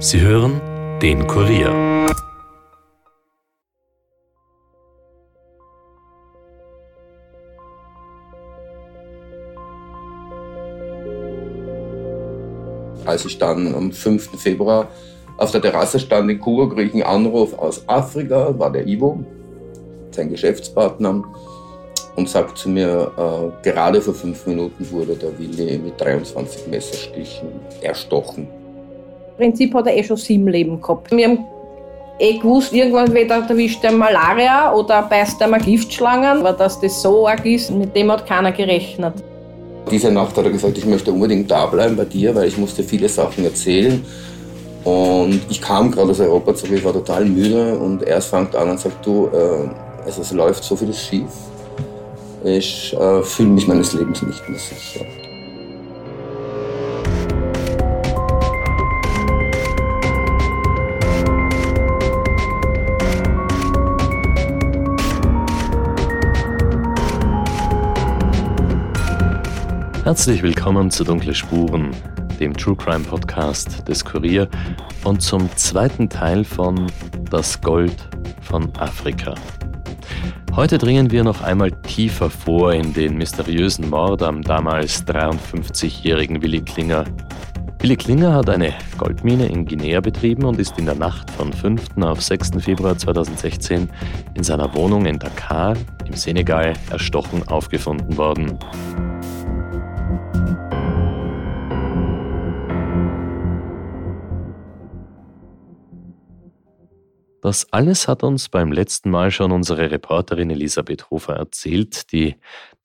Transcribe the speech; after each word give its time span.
Sie 0.00 0.20
hören 0.20 0.60
den 1.02 1.26
Kurier. 1.26 1.74
Als 13.04 13.24
ich 13.24 13.38
dann 13.38 13.74
am 13.74 13.90
5. 13.90 14.40
Februar 14.40 14.86
auf 15.36 15.50
der 15.50 15.62
Terrasse 15.62 15.98
stand 15.98 16.30
in 16.30 16.38
Kuba, 16.38 16.72
kriege 16.72 16.90
ich 16.90 16.94
einen 16.94 17.26
Anruf 17.26 17.58
aus 17.58 17.82
Afrika, 17.88 18.56
war 18.56 18.70
der 18.70 18.86
Ivo, 18.86 19.24
sein 20.12 20.28
Geschäftspartner, 20.30 21.24
und 22.14 22.28
sagt 22.28 22.56
zu 22.58 22.68
mir, 22.68 23.10
äh, 23.16 23.64
gerade 23.64 24.00
vor 24.00 24.14
fünf 24.14 24.46
Minuten 24.46 24.88
wurde 24.92 25.16
der 25.16 25.36
Willi 25.36 25.76
mit 25.78 26.00
23 26.00 26.68
Messerstichen 26.68 27.48
erstochen. 27.82 28.57
Prinzip 29.38 29.72
hat 29.74 29.86
er 29.86 29.96
eh 29.96 30.02
schon 30.02 30.16
sieben 30.16 30.48
Leben 30.48 30.80
gehabt. 30.80 31.10
Wir 31.10 31.28
haben 31.28 31.44
eh 32.18 32.36
gewusst, 32.36 32.72
irgendwann 32.72 33.14
wieder 33.14 33.36
erwischt 33.48 33.82
er 33.84 33.92
Malaria 33.92 34.74
oder 34.74 35.02
beißt 35.02 35.40
er 35.40 35.48
mal 35.48 35.60
Giftschlangen. 35.60 36.40
Aber 36.40 36.52
dass 36.52 36.80
das 36.80 37.00
so 37.00 37.26
arg 37.26 37.46
ist, 37.46 37.70
mit 37.70 37.94
dem 37.96 38.10
hat 38.10 38.26
keiner 38.26 38.52
gerechnet. 38.52 39.14
Diese 39.90 40.10
Nacht 40.10 40.36
hat 40.36 40.44
er 40.44 40.50
gesagt, 40.50 40.76
ich 40.76 40.84
möchte 40.84 41.12
unbedingt 41.12 41.50
da 41.50 41.64
bleiben 41.66 41.96
bei 41.96 42.04
dir, 42.04 42.34
weil 42.34 42.48
ich 42.48 42.58
musste 42.58 42.82
viele 42.82 43.08
Sachen 43.08 43.44
erzählen. 43.44 44.04
Und 44.84 45.40
ich 45.48 45.60
kam 45.60 45.90
gerade 45.90 46.10
aus 46.10 46.20
Europa 46.20 46.54
zurück, 46.54 46.76
ich 46.78 46.84
war 46.84 46.92
total 46.92 47.24
müde 47.24 47.78
und 47.78 48.02
er 48.02 48.20
fängt 48.20 48.54
an 48.54 48.70
und 48.70 48.80
sagt, 48.80 49.04
du, 49.04 49.28
äh, 49.32 50.04
also 50.04 50.22
es 50.22 50.32
läuft 50.32 50.64
so 50.64 50.76
vieles 50.76 50.98
schief. 50.98 51.30
Ich 52.44 52.94
äh, 52.98 53.22
fühle 53.22 53.50
mich 53.50 53.66
meines 53.66 53.92
Lebens 53.94 54.22
nicht 54.22 54.48
mehr 54.48 54.58
sicher. 54.58 55.04
Herzlich 70.08 70.42
willkommen 70.42 70.90
zu 70.90 71.04
Dunkle 71.04 71.34
Spuren, 71.34 71.90
dem 72.40 72.56
True 72.56 72.74
Crime 72.74 73.04
Podcast 73.04 73.86
des 73.86 74.02
Kurier 74.02 74.48
und 75.04 75.20
zum 75.20 75.54
zweiten 75.54 76.08
Teil 76.08 76.44
von 76.44 76.90
Das 77.30 77.60
Gold 77.60 78.08
von 78.40 78.74
Afrika. 78.78 79.34
Heute 80.56 80.78
dringen 80.78 81.10
wir 81.10 81.24
noch 81.24 81.42
einmal 81.42 81.72
tiefer 81.82 82.30
vor 82.30 82.72
in 82.72 82.94
den 82.94 83.18
mysteriösen 83.18 83.90
Mord 83.90 84.22
am 84.22 84.40
damals 84.40 85.06
53-jährigen 85.06 86.40
Willi 86.40 86.62
Klinger. 86.62 87.04
Willi 87.80 87.96
Klinger 87.96 88.32
hat 88.32 88.48
eine 88.48 88.72
Goldmine 88.96 89.46
in 89.48 89.66
Guinea 89.66 90.00
betrieben 90.00 90.46
und 90.46 90.58
ist 90.58 90.78
in 90.78 90.86
der 90.86 90.94
Nacht 90.94 91.30
von 91.32 91.52
5. 91.52 91.98
auf 92.00 92.22
6. 92.22 92.52
Februar 92.60 92.96
2016 92.96 93.90
in 94.32 94.42
seiner 94.42 94.74
Wohnung 94.74 95.04
in 95.04 95.18
Dakar 95.18 95.76
im 96.06 96.14
Senegal 96.14 96.72
erstochen 96.90 97.46
aufgefunden 97.46 98.16
worden. 98.16 98.58
Das 107.40 107.72
alles 107.72 108.08
hat 108.08 108.24
uns 108.24 108.48
beim 108.48 108.72
letzten 108.72 109.10
Mal 109.10 109.30
schon 109.30 109.52
unsere 109.52 109.90
Reporterin 109.92 110.50
Elisabeth 110.50 111.10
Hofer 111.10 111.34
erzählt, 111.34 112.10
die 112.10 112.34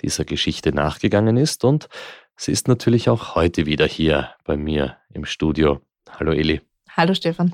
dieser 0.01 0.25
Geschichte 0.25 0.73
nachgegangen 0.73 1.37
ist 1.37 1.63
und 1.63 1.89
sie 2.35 2.51
ist 2.51 2.67
natürlich 2.67 3.09
auch 3.09 3.33
heute 3.33 3.65
wieder 3.65 3.87
hier 3.87 4.29
bei 4.43 4.55
mir 4.55 4.97
im 5.11 5.25
Studio. 5.25 5.81
Hallo 6.09 6.33
Eli. 6.33 6.61
Hallo 6.95 7.15
Stefan. 7.15 7.53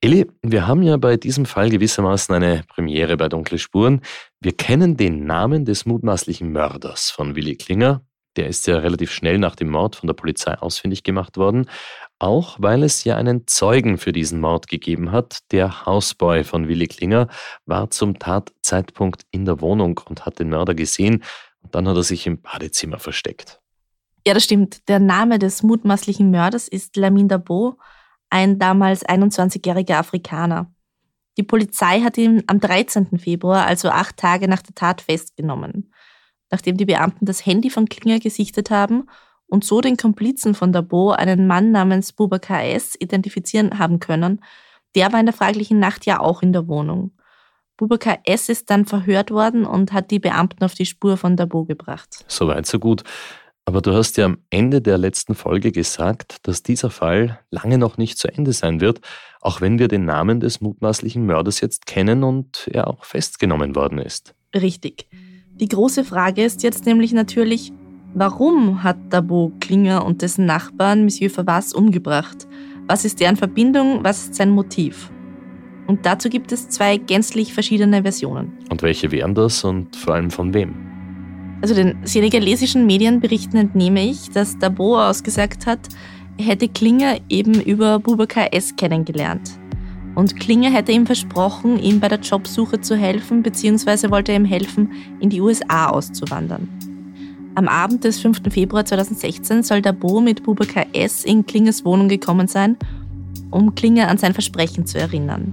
Eli, 0.00 0.26
wir 0.40 0.66
haben 0.66 0.82
ja 0.82 0.96
bei 0.96 1.18
diesem 1.18 1.44
Fall 1.44 1.68
gewissermaßen 1.68 2.34
eine 2.34 2.62
Premiere 2.66 3.18
bei 3.18 3.28
Dunkle 3.28 3.58
Spuren. 3.58 4.00
Wir 4.40 4.56
kennen 4.56 4.96
den 4.96 5.26
Namen 5.26 5.66
des 5.66 5.84
mutmaßlichen 5.84 6.50
Mörders 6.50 7.10
von 7.10 7.36
Willi 7.36 7.56
Klinger. 7.56 8.00
Der 8.36 8.46
ist 8.46 8.66
ja 8.66 8.78
relativ 8.78 9.12
schnell 9.12 9.38
nach 9.38 9.56
dem 9.56 9.70
Mord 9.70 9.96
von 9.96 10.06
der 10.06 10.14
Polizei 10.14 10.54
ausfindig 10.54 11.02
gemacht 11.02 11.36
worden 11.36 11.66
auch 12.22 12.56
weil 12.60 12.84
es 12.84 13.02
ja 13.02 13.16
einen 13.16 13.48
Zeugen 13.48 13.98
für 13.98 14.12
diesen 14.12 14.40
Mord 14.40 14.68
gegeben 14.68 15.10
hat. 15.10 15.40
Der 15.50 15.84
Hausboy 15.84 16.44
von 16.44 16.68
Willi 16.68 16.86
Klinger 16.86 17.26
war 17.66 17.90
zum 17.90 18.18
Tatzeitpunkt 18.18 19.22
in 19.32 19.44
der 19.44 19.60
Wohnung 19.60 20.00
und 20.08 20.24
hat 20.24 20.38
den 20.38 20.48
Mörder 20.48 20.74
gesehen 20.74 21.24
und 21.62 21.74
dann 21.74 21.88
hat 21.88 21.96
er 21.96 22.04
sich 22.04 22.26
im 22.28 22.40
Badezimmer 22.40 23.00
versteckt. 23.00 23.60
Ja, 24.24 24.34
das 24.34 24.44
stimmt. 24.44 24.88
Der 24.88 25.00
Name 25.00 25.40
des 25.40 25.64
mutmaßlichen 25.64 26.30
Mörders 26.30 26.68
ist 26.68 26.96
Lamin 26.96 27.26
Dabo, 27.26 27.76
ein 28.30 28.60
damals 28.60 29.04
21-jähriger 29.04 29.96
Afrikaner. 29.96 30.72
Die 31.36 31.42
Polizei 31.42 32.02
hat 32.02 32.18
ihn 32.18 32.44
am 32.46 32.60
13. 32.60 33.18
Februar, 33.18 33.66
also 33.66 33.88
acht 33.88 34.16
Tage 34.16 34.46
nach 34.46 34.62
der 34.62 34.76
Tat, 34.76 35.00
festgenommen. 35.00 35.92
Nachdem 36.52 36.76
die 36.76 36.84
Beamten 36.84 37.24
das 37.24 37.46
Handy 37.46 37.70
von 37.70 37.88
Klinger 37.88 38.20
gesichtet 38.20 38.70
haben 38.70 39.08
und 39.46 39.64
so 39.64 39.80
den 39.80 39.96
Komplizen 39.96 40.54
von 40.54 40.70
Dabo, 40.70 41.10
einen 41.10 41.46
Mann 41.46 41.72
namens 41.72 42.12
Bubakar 42.12 42.62
S., 42.62 42.94
identifizieren 42.98 43.78
haben 43.78 44.00
können. 44.00 44.44
Der 44.94 45.12
war 45.12 45.18
in 45.18 45.26
der 45.26 45.34
fraglichen 45.34 45.78
Nacht 45.78 46.04
ja 46.04 46.20
auch 46.20 46.42
in 46.42 46.52
der 46.52 46.68
Wohnung. 46.68 47.12
Bubakar 47.78 48.18
S. 48.24 48.50
ist 48.50 48.68
dann 48.68 48.84
verhört 48.84 49.30
worden 49.30 49.64
und 49.64 49.94
hat 49.94 50.10
die 50.10 50.18
Beamten 50.18 50.62
auf 50.62 50.74
die 50.74 50.84
Spur 50.84 51.16
von 51.16 51.36
Dabo 51.36 51.64
gebracht. 51.64 52.22
Soweit, 52.28 52.66
so 52.66 52.78
gut. 52.78 53.02
Aber 53.64 53.80
du 53.80 53.94
hast 53.94 54.18
ja 54.18 54.26
am 54.26 54.38
Ende 54.50 54.82
der 54.82 54.98
letzten 54.98 55.34
Folge 55.34 55.72
gesagt, 55.72 56.36
dass 56.42 56.62
dieser 56.62 56.90
Fall 56.90 57.40
lange 57.50 57.78
noch 57.78 57.96
nicht 57.96 58.18
zu 58.18 58.28
Ende 58.28 58.52
sein 58.52 58.82
wird, 58.82 59.00
auch 59.40 59.62
wenn 59.62 59.78
wir 59.78 59.88
den 59.88 60.04
Namen 60.04 60.40
des 60.40 60.60
mutmaßlichen 60.60 61.24
Mörders 61.24 61.62
jetzt 61.62 61.86
kennen 61.86 62.24
und 62.24 62.68
er 62.70 62.88
auch 62.88 63.06
festgenommen 63.06 63.74
worden 63.74 63.98
ist. 63.98 64.34
Richtig. 64.54 65.08
Die 65.62 65.68
große 65.68 66.04
Frage 66.04 66.44
ist 66.44 66.62
jetzt 66.62 66.84
nämlich 66.84 67.12
natürlich, 67.12 67.72
Warum 68.14 68.82
hat 68.82 68.98
Dabo 69.08 69.52
Klinger 69.60 70.04
und 70.04 70.20
dessen 70.20 70.44
Nachbarn 70.44 71.04
Monsieur 71.04 71.30
Favas 71.30 71.72
umgebracht? 71.72 72.46
Was 72.86 73.06
ist 73.06 73.20
deren 73.20 73.36
Verbindung? 73.36 74.00
Was 74.02 74.24
ist 74.24 74.34
sein 74.34 74.50
Motiv? 74.50 75.10
Und 75.86 76.04
dazu 76.04 76.28
gibt 76.28 76.52
es 76.52 76.68
zwei 76.68 76.98
gänzlich 76.98 77.54
verschiedene 77.54 78.02
Versionen. 78.02 78.52
Und 78.70 78.82
welche 78.82 79.10
wären 79.10 79.34
das 79.34 79.64
und 79.64 79.96
vor 79.96 80.14
allem 80.14 80.30
von 80.30 80.52
wem? 80.52 80.74
Also 81.62 81.74
den 81.74 81.96
senegalesischen 82.04 82.84
Medien 82.84 83.20
berichten 83.20 83.56
entnehme 83.56 84.04
ich, 84.04 84.28
dass 84.30 84.58
Dabo 84.58 85.00
ausgesagt 85.00 85.64
hat, 85.64 85.88
er 86.36 86.44
hätte 86.44 86.68
Klinger 86.68 87.16
eben 87.30 87.62
über 87.62 87.98
Bubakar 87.98 88.52
S. 88.52 88.76
kennengelernt. 88.76 89.52
Und 90.14 90.38
Klinger 90.38 90.70
hätte 90.70 90.92
ihm 90.92 91.06
versprochen, 91.06 91.78
ihm 91.78 92.00
bei 92.00 92.08
der 92.08 92.20
Jobsuche 92.20 92.80
zu 92.80 92.96
helfen, 92.96 93.42
beziehungsweise 93.42 94.10
wollte 94.10 94.32
er 94.32 94.38
ihm 94.38 94.44
helfen, 94.44 94.92
in 95.20 95.30
die 95.30 95.40
USA 95.40 95.88
auszuwandern. 95.88 96.68
Am 97.54 97.68
Abend 97.68 98.04
des 98.04 98.20
5. 98.20 98.42
Februar 98.50 98.84
2016 98.84 99.62
soll 99.62 99.82
Dabo 99.82 100.20
mit 100.20 100.42
Bubakar 100.42 100.86
S. 100.92 101.24
in 101.24 101.44
Klingers 101.44 101.84
Wohnung 101.84 102.08
gekommen 102.08 102.48
sein, 102.48 102.76
um 103.50 103.74
Klinger 103.74 104.08
an 104.08 104.18
sein 104.18 104.32
Versprechen 104.32 104.86
zu 104.86 104.98
erinnern. 104.98 105.52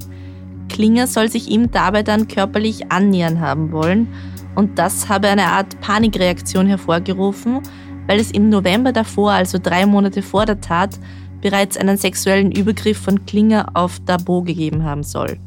Klinger 0.70 1.08
soll 1.08 1.30
sich 1.30 1.50
ihm 1.50 1.72
dabei 1.72 2.04
dann 2.04 2.28
körperlich 2.28 2.92
annähern 2.92 3.42
haben 3.42 3.72
wollen 3.72 4.08
und 4.56 4.80
das 4.80 5.10
habe 5.10 5.28
eine 5.28 5.48
Art 5.48 5.80
Panikreaktion 5.82 6.68
hervorgerufen, 6.68 7.60
weil 8.08 8.20
es 8.20 8.32
im 8.32 8.50
November 8.50 8.92
davor, 8.92 9.32
also 9.32 9.58
drei 9.62 9.86
Monate 9.86 10.22
vor 10.22 10.46
der 10.46 10.62
Tat, 10.62 11.00
bereits 11.42 11.78
einen 11.78 11.98
sexuellen 11.98 12.52
Übergriff 12.52 12.98
von 12.98 13.26
Klinger 13.26 13.68
auf 13.74 14.00
Dabo 14.06 14.42
gegeben 14.42 14.84
haben 14.84 15.04
soll. 15.04 15.38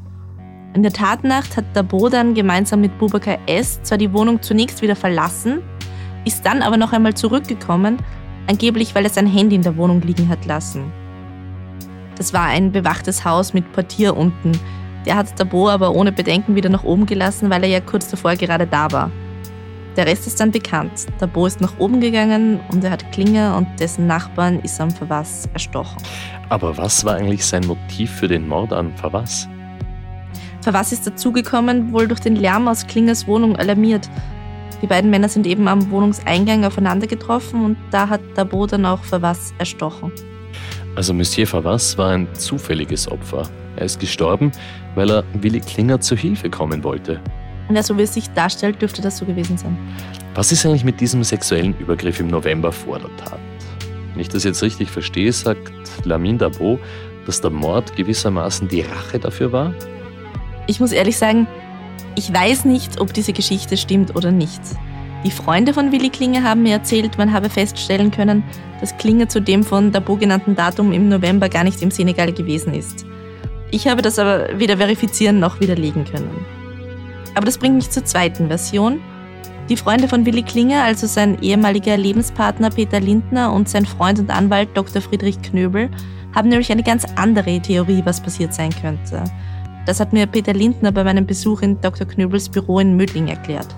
In 0.74 0.82
der 0.82 0.92
Tatnacht 0.92 1.56
hat 1.56 1.64
Dabo 1.74 2.08
dann 2.08 2.34
gemeinsam 2.34 2.80
mit 2.80 2.96
Bubakar 2.98 3.38
S. 3.46 3.82
zwar 3.82 3.98
die 3.98 4.12
Wohnung 4.12 4.40
zunächst 4.40 4.80
wieder 4.80 4.96
verlassen, 4.96 5.60
ist 6.24 6.46
dann 6.46 6.62
aber 6.62 6.76
noch 6.76 6.92
einmal 6.92 7.14
zurückgekommen, 7.14 7.98
angeblich 8.46 8.94
weil 8.94 9.04
er 9.04 9.10
sein 9.10 9.26
Handy 9.26 9.56
in 9.56 9.62
der 9.62 9.76
Wohnung 9.76 10.00
liegen 10.00 10.28
hat 10.28 10.46
lassen. 10.46 10.90
Das 12.16 12.32
war 12.32 12.46
ein 12.46 12.72
bewachtes 12.72 13.24
Haus 13.24 13.52
mit 13.52 13.70
Portier 13.72 14.16
unten. 14.16 14.52
Der 15.04 15.16
hat 15.16 15.38
Dabo 15.38 15.68
aber 15.68 15.94
ohne 15.94 16.12
Bedenken 16.12 16.54
wieder 16.54 16.70
nach 16.70 16.84
oben 16.84 17.06
gelassen, 17.06 17.50
weil 17.50 17.64
er 17.64 17.68
ja 17.68 17.80
kurz 17.80 18.08
davor 18.08 18.36
gerade 18.36 18.66
da 18.66 18.90
war. 18.92 19.10
Der 19.96 20.06
Rest 20.06 20.26
ist 20.26 20.40
dann 20.40 20.50
bekannt. 20.50 21.06
Dabo 21.18 21.46
ist 21.46 21.60
nach 21.60 21.78
oben 21.78 22.00
gegangen 22.00 22.60
und 22.70 22.82
er 22.82 22.90
hat 22.92 23.12
Klinger 23.12 23.56
und 23.58 23.68
dessen 23.78 24.06
Nachbarn 24.06 24.60
ist 24.60 24.80
am 24.80 24.90
Verwass 24.90 25.48
erstochen. 25.52 26.02
Aber 26.48 26.78
was 26.78 27.04
war 27.04 27.16
eigentlich 27.16 27.44
sein 27.44 27.66
Motiv 27.66 28.10
für 28.10 28.28
den 28.28 28.48
Mord 28.48 28.72
an 28.72 28.96
Verwass? 28.96 29.48
Verwass 30.62 30.92
ist 30.92 31.06
dazugekommen, 31.06 31.92
wohl 31.92 32.08
durch 32.08 32.20
den 32.20 32.36
Lärm 32.36 32.68
aus 32.68 32.86
Klingers 32.86 33.26
Wohnung 33.26 33.56
alarmiert. 33.56 34.08
Die 34.80 34.86
beiden 34.86 35.10
Männer 35.10 35.28
sind 35.28 35.46
eben 35.46 35.68
am 35.68 35.90
Wohnungseingang 35.90 36.64
aufeinander 36.64 37.06
getroffen 37.06 37.64
und 37.64 37.76
da 37.90 38.08
hat 38.08 38.20
Dabo 38.34 38.66
dann 38.66 38.86
auch 38.86 39.04
Favas 39.04 39.52
erstochen. 39.58 40.10
Also 40.96 41.12
Monsieur 41.12 41.46
Favas 41.46 41.96
war 41.98 42.10
ein 42.10 42.28
zufälliges 42.34 43.10
Opfer. 43.10 43.48
Er 43.76 43.86
ist 43.86 44.00
gestorben, 44.00 44.52
weil 44.94 45.10
er 45.10 45.24
Willi 45.34 45.60
Klinger 45.60 46.00
zu 46.00 46.16
Hilfe 46.16 46.50
kommen 46.50 46.82
wollte. 46.84 47.20
Ja, 47.74 47.82
so 47.82 47.96
wie 47.96 48.02
es 48.02 48.14
sich 48.14 48.28
darstellt, 48.30 48.82
dürfte 48.82 49.00
das 49.00 49.18
so 49.18 49.24
gewesen 49.24 49.56
sein. 49.56 49.76
Was 50.34 50.52
ist 50.52 50.66
eigentlich 50.66 50.84
mit 50.84 51.00
diesem 51.00 51.24
sexuellen 51.24 51.74
Übergriff 51.78 52.20
im 52.20 52.28
November 52.28 52.70
vor 52.72 52.98
der 52.98 53.16
Tat? 53.16 53.38
Wenn 54.12 54.20
ich 54.20 54.28
das 54.28 54.44
jetzt 54.44 54.62
richtig 54.62 54.90
verstehe, 54.90 55.32
sagt 55.32 55.72
Lamin 56.04 56.38
Dabo, 56.38 56.78
dass 57.26 57.40
der 57.40 57.50
Mord 57.50 57.96
gewissermaßen 57.96 58.68
die 58.68 58.82
Rache 58.82 59.18
dafür 59.18 59.52
war? 59.52 59.74
Ich 60.66 60.80
muss 60.80 60.92
ehrlich 60.92 61.16
sagen, 61.16 61.46
ich 62.14 62.32
weiß 62.32 62.66
nicht, 62.66 63.00
ob 63.00 63.14
diese 63.14 63.32
Geschichte 63.32 63.76
stimmt 63.76 64.14
oder 64.16 64.30
nicht. 64.30 64.60
Die 65.24 65.30
Freunde 65.30 65.72
von 65.72 65.92
Willi 65.92 66.10
Klinger 66.10 66.42
haben 66.42 66.64
mir 66.64 66.74
erzählt, 66.74 67.16
man 67.16 67.32
habe 67.32 67.48
feststellen 67.48 68.10
können, 68.10 68.42
dass 68.80 68.96
Klinger 68.98 69.28
zu 69.28 69.40
dem 69.40 69.62
von 69.62 69.92
Dabo 69.92 70.16
genannten 70.16 70.56
Datum 70.56 70.92
im 70.92 71.08
November 71.08 71.48
gar 71.48 71.64
nicht 71.64 71.80
im 71.80 71.90
Senegal 71.90 72.32
gewesen 72.32 72.74
ist. 72.74 73.06
Ich 73.70 73.88
habe 73.88 74.02
das 74.02 74.18
aber 74.18 74.58
weder 74.58 74.76
verifizieren 74.76 75.38
noch 75.38 75.60
widerlegen 75.60 76.04
können. 76.04 76.61
Aber 77.34 77.46
das 77.46 77.58
bringt 77.58 77.76
mich 77.76 77.90
zur 77.90 78.04
zweiten 78.04 78.48
Version. 78.48 79.00
Die 79.68 79.76
Freunde 79.76 80.08
von 80.08 80.26
Willi 80.26 80.42
Klinger, 80.42 80.82
also 80.82 81.06
sein 81.06 81.40
ehemaliger 81.40 81.96
Lebenspartner 81.96 82.70
Peter 82.70 83.00
Lindner 83.00 83.52
und 83.52 83.68
sein 83.68 83.86
Freund 83.86 84.18
und 84.18 84.30
Anwalt 84.30 84.70
Dr. 84.74 85.00
Friedrich 85.00 85.40
Knöbel, 85.40 85.88
haben 86.34 86.48
nämlich 86.48 86.70
eine 86.72 86.82
ganz 86.82 87.06
andere 87.16 87.60
Theorie, 87.60 88.02
was 88.04 88.20
passiert 88.20 88.52
sein 88.52 88.70
könnte. 88.80 89.24
Das 89.86 90.00
hat 90.00 90.12
mir 90.12 90.26
Peter 90.26 90.52
Lindner 90.52 90.92
bei 90.92 91.04
meinem 91.04 91.26
Besuch 91.26 91.62
in 91.62 91.80
Dr. 91.80 92.06
Knöbels 92.06 92.48
Büro 92.48 92.80
in 92.80 92.96
Mödling 92.96 93.28
erklärt. 93.28 93.74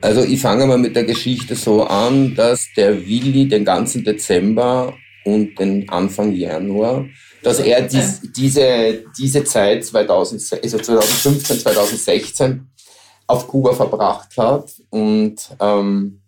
Also 0.00 0.22
ich 0.22 0.40
fange 0.40 0.66
mal 0.66 0.78
mit 0.78 0.94
der 0.94 1.04
Geschichte 1.04 1.54
so 1.54 1.84
an, 1.84 2.34
dass 2.34 2.68
der 2.76 3.06
Willi 3.06 3.48
den 3.48 3.64
ganzen 3.64 4.04
Dezember 4.04 4.94
und 5.24 5.58
den 5.58 5.88
Anfang 5.88 6.32
Januar, 6.32 7.04
dass 7.42 7.58
er 7.60 7.82
dies, 7.82 8.20
diese, 8.36 9.04
diese 9.18 9.44
Zeit 9.44 9.84
2000, 9.84 10.62
also 10.62 10.78
2015, 10.78 11.60
2016 11.60 12.68
auf 13.26 13.46
Kuba 13.46 13.74
verbracht 13.74 14.36
hat. 14.36 14.72
Und 14.90 15.36
ähm, 15.60 16.20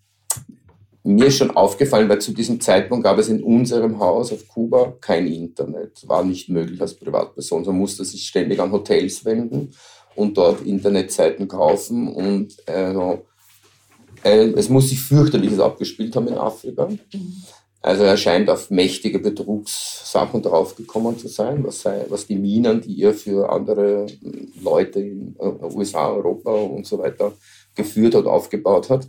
mir 1.02 1.26
ist 1.26 1.38
schon 1.38 1.50
aufgefallen, 1.50 2.08
weil 2.08 2.20
zu 2.20 2.32
diesem 2.32 2.60
Zeitpunkt 2.60 3.04
gab 3.04 3.18
es 3.18 3.28
in 3.28 3.42
unserem 3.42 3.98
Haus 3.98 4.32
auf 4.32 4.46
Kuba 4.48 4.96
kein 5.00 5.26
Internet. 5.26 6.06
War 6.06 6.22
nicht 6.22 6.48
möglich 6.48 6.80
als 6.80 6.94
Privatperson. 6.94 7.64
Man 7.64 7.78
musste 7.78 8.04
sich 8.04 8.26
ständig 8.26 8.60
an 8.60 8.70
Hotels 8.70 9.24
wenden 9.24 9.72
und 10.14 10.36
dort 10.36 10.64
Internetseiten 10.66 11.48
kaufen. 11.48 12.08
Und 12.08 12.56
äh, 12.68 12.92
äh, 14.22 14.52
es 14.52 14.68
muss 14.68 14.90
sich 14.90 15.00
fürchterliches 15.00 15.58
abgespielt 15.58 16.14
haben 16.14 16.28
in 16.28 16.34
Afrika. 16.34 16.88
Also 17.82 18.04
er 18.04 18.18
scheint 18.18 18.50
auf 18.50 18.70
mächtige 18.70 19.18
Betrugssachen 19.18 20.42
draufgekommen 20.42 21.18
zu 21.18 21.28
sein, 21.28 21.64
was, 21.64 21.80
sei, 21.80 22.04
was 22.08 22.26
die 22.26 22.36
Minen, 22.36 22.82
die 22.82 23.02
er 23.02 23.14
für 23.14 23.50
andere 23.50 24.06
Leute 24.60 25.00
in 25.00 25.34
äh, 25.38 25.64
USA, 25.74 26.10
Europa 26.10 26.50
und 26.50 26.86
so 26.86 26.98
weiter 26.98 27.32
geführt 27.74 28.14
hat, 28.14 28.26
aufgebaut 28.26 28.90
hat. 28.90 29.08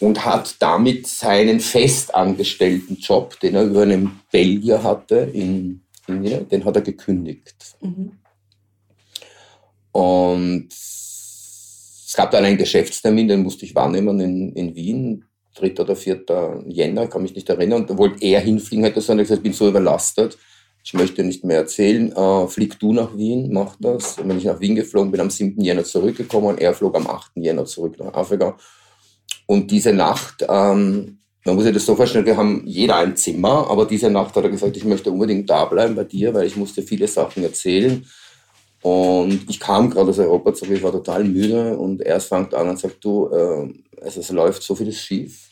Und 0.00 0.24
hat 0.24 0.56
damit 0.58 1.06
seinen 1.06 1.60
festangestellten 1.60 2.96
Job, 2.96 3.38
den 3.38 3.54
er 3.54 3.66
über 3.66 3.82
einen 3.82 4.20
Belgier 4.32 4.82
hatte, 4.82 5.30
in, 5.32 5.84
in 6.08 6.48
den 6.48 6.64
hat 6.64 6.74
er 6.74 6.82
gekündigt. 6.82 7.76
Mhm. 7.80 8.18
Und 9.92 10.68
es 10.72 12.14
gab 12.16 12.32
dann 12.32 12.44
einen 12.44 12.58
Geschäftstermin, 12.58 13.28
den 13.28 13.44
musste 13.44 13.64
ich 13.64 13.76
wahrnehmen 13.76 14.18
in, 14.18 14.52
in 14.54 14.74
Wien, 14.74 15.24
3. 15.54 15.80
oder 15.80 15.96
4. 15.96 16.64
Jänner, 16.66 17.06
kann 17.06 17.22
mich 17.22 17.34
nicht 17.34 17.48
erinnern. 17.48 17.82
Und 17.82 17.90
da 17.90 17.98
wollte 17.98 18.24
er 18.24 18.40
hinfliegen, 18.40 18.84
hätte 18.84 18.96
gesagt, 18.96 19.30
ich 19.30 19.42
bin 19.42 19.52
so 19.52 19.68
überlastet, 19.68 20.38
ich 20.84 20.94
möchte 20.94 21.22
nicht 21.22 21.44
mehr 21.44 21.58
erzählen. 21.58 22.12
Äh, 22.12 22.48
flieg 22.48 22.78
du 22.78 22.92
nach 22.92 23.16
Wien, 23.16 23.52
mach 23.52 23.76
das. 23.78 24.18
Und 24.18 24.28
wenn 24.28 24.38
ich 24.38 24.44
nach 24.44 24.60
Wien 24.60 24.74
geflogen 24.74 25.10
bin, 25.10 25.20
am 25.20 25.30
7. 25.30 25.60
Jänner 25.60 25.84
zurückgekommen, 25.84 26.58
er 26.58 26.74
flog 26.74 26.96
am 26.96 27.06
8. 27.06 27.32
Jänner 27.36 27.64
zurück 27.64 27.98
nach 27.98 28.14
Afrika. 28.14 28.56
Und 29.46 29.70
diese 29.70 29.92
Nacht, 29.92 30.44
ähm, 30.48 31.18
man 31.44 31.54
muss 31.54 31.64
sich 31.64 31.74
das 31.74 31.86
so 31.86 31.96
vorstellen, 31.96 32.26
wir 32.26 32.36
haben 32.36 32.62
jeder 32.66 32.96
ein 32.96 33.16
Zimmer, 33.16 33.68
aber 33.68 33.86
diese 33.86 34.10
Nacht 34.10 34.34
hat 34.34 34.44
er 34.44 34.50
gesagt, 34.50 34.76
ich 34.76 34.84
möchte 34.84 35.10
unbedingt 35.10 35.50
da 35.50 35.64
bleiben 35.64 35.94
bei 35.94 36.04
dir, 36.04 36.32
weil 36.34 36.46
ich 36.46 36.56
musste 36.56 36.82
viele 36.82 37.08
Sachen 37.08 37.42
erzählen. 37.42 38.04
Und 38.82 39.48
ich 39.48 39.60
kam 39.60 39.90
gerade 39.90 40.10
aus 40.10 40.18
Europa 40.18 40.52
zurück, 40.54 40.76
ich 40.76 40.82
war 40.82 40.90
total 40.90 41.22
müde 41.22 41.76
und 41.78 42.02
er 42.02 42.20
fängt 42.20 42.52
an 42.52 42.68
und 42.68 42.80
sagt, 42.80 43.04
du, 43.04 43.28
äh, 43.28 43.72
also 44.02 44.20
es 44.20 44.30
läuft 44.30 44.62
so 44.62 44.74
vieles 44.74 44.98
schief. 44.98 45.50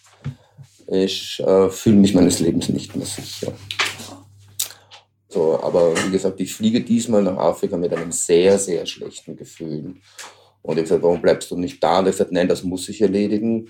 Ich 0.89 1.39
äh, 1.39 1.71
fühle 1.71 1.97
mich 1.97 2.13
meines 2.13 2.41
Lebens 2.41 2.69
nicht 2.69 2.97
mehr 2.97 3.07
sicher. 3.07 3.53
So, 5.29 5.61
aber 5.63 5.95
wie 6.05 6.11
gesagt, 6.11 6.41
ich 6.41 6.53
fliege 6.53 6.81
diesmal 6.81 7.23
nach 7.23 7.37
Afrika 7.37 7.77
mit 7.77 7.93
einem 7.93 8.11
sehr, 8.11 8.59
sehr 8.59 8.85
schlechten 8.85 9.37
Gefühl. 9.37 9.95
Und 10.63 10.73
ich 10.73 10.79
habe 10.79 10.83
gesagt, 10.83 11.03
warum 11.05 11.23
bleibst 11.23 11.53
du 11.53 11.57
nicht 11.57 11.81
da? 11.83 12.01
Und 12.01 12.07
er 12.07 12.11
gesagt, 12.11 12.33
nein, 12.33 12.49
das 12.49 12.65
muss 12.65 12.89
ich 12.89 13.01
erledigen. 13.01 13.69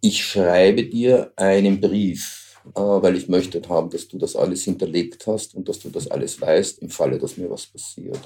Ich 0.00 0.24
schreibe 0.24 0.84
dir 0.84 1.30
einen 1.36 1.82
Brief, 1.82 2.58
äh, 2.74 2.80
weil 2.80 3.16
ich 3.16 3.28
möchte 3.28 3.60
haben, 3.68 3.90
dass 3.90 4.08
du 4.08 4.16
das 4.16 4.34
alles 4.34 4.64
hinterlegt 4.64 5.26
hast 5.26 5.54
und 5.54 5.68
dass 5.68 5.80
du 5.80 5.90
das 5.90 6.10
alles 6.10 6.40
weißt, 6.40 6.78
im 6.78 6.88
Falle, 6.88 7.18
dass 7.18 7.36
mir 7.36 7.50
was 7.50 7.66
passiert. 7.66 8.18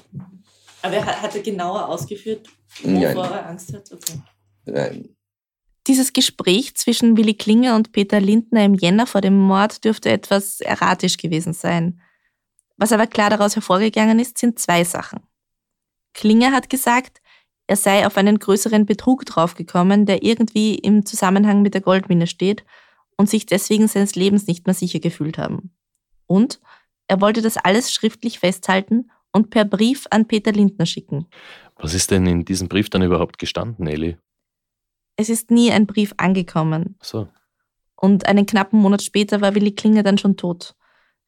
Aber 0.81 0.95
er 0.95 1.21
hat 1.21 1.35
er 1.35 1.41
genauer 1.41 1.87
ausgeführt, 1.87 2.47
wovor 2.81 2.91
Nein. 2.91 3.15
er 3.15 3.49
Angst 3.49 3.73
hat? 3.73 3.91
Okay. 3.91 4.21
Nein. 4.65 5.15
Dieses 5.87 6.11
Gespräch 6.11 6.75
zwischen 6.75 7.15
Willi 7.15 7.33
Klinger 7.33 7.75
und 7.75 7.93
Peter 7.93 8.19
Lindner 8.19 8.65
im 8.65 8.73
Jänner 8.73 9.07
vor 9.07 9.21
dem 9.21 9.37
Mord 9.37 9.85
dürfte 9.85 10.09
etwas 10.09 10.59
erratisch 10.59 11.17
gewesen 11.17 11.53
sein. 11.53 12.01
Was 12.75 12.91
aber 12.91 13.07
klar 13.07 13.29
daraus 13.29 13.55
hervorgegangen 13.55 14.19
ist, 14.19 14.37
sind 14.37 14.59
zwei 14.59 14.83
Sachen. 14.83 15.21
Klinger 16.13 16.51
hat 16.51 16.69
gesagt, 16.69 17.21
er 17.67 17.77
sei 17.77 18.05
auf 18.05 18.17
einen 18.17 18.39
größeren 18.39 18.85
Betrug 18.85 19.25
draufgekommen, 19.25 20.05
der 20.05 20.23
irgendwie 20.23 20.75
im 20.75 21.05
Zusammenhang 21.05 21.61
mit 21.61 21.73
der 21.73 21.81
Goldmine 21.81 22.27
steht 22.27 22.65
und 23.17 23.29
sich 23.29 23.45
deswegen 23.45 23.87
seines 23.87 24.15
Lebens 24.15 24.47
nicht 24.47 24.67
mehr 24.67 24.73
sicher 24.73 24.99
gefühlt 24.99 25.37
haben. 25.37 25.75
Und 26.27 26.59
er 27.07 27.21
wollte 27.21 27.41
das 27.41 27.57
alles 27.57 27.93
schriftlich 27.93 28.39
festhalten 28.39 29.09
und 29.37 29.49
per 29.49 29.63
Brief 29.63 30.05
an 30.09 30.27
Peter 30.27 30.51
Lindner 30.51 30.85
schicken. 30.85 31.27
Was 31.77 31.93
ist 31.93 32.11
denn 32.11 32.25
in 32.25 32.43
diesem 32.43 32.67
Brief 32.67 32.89
dann 32.89 33.03
überhaupt 33.03 33.37
gestanden, 33.37 33.87
Eli? 33.87 34.17
Es 35.15 35.29
ist 35.29 35.51
nie 35.51 35.71
ein 35.71 35.85
Brief 35.85 36.13
angekommen. 36.17 36.97
So. 37.01 37.27
Und 37.95 38.27
einen 38.27 38.45
knappen 38.45 38.79
Monat 38.79 39.01
später 39.01 39.39
war 39.41 39.55
Willi 39.55 39.71
Klinger 39.71 40.03
dann 40.03 40.17
schon 40.17 40.35
tot. 40.37 40.75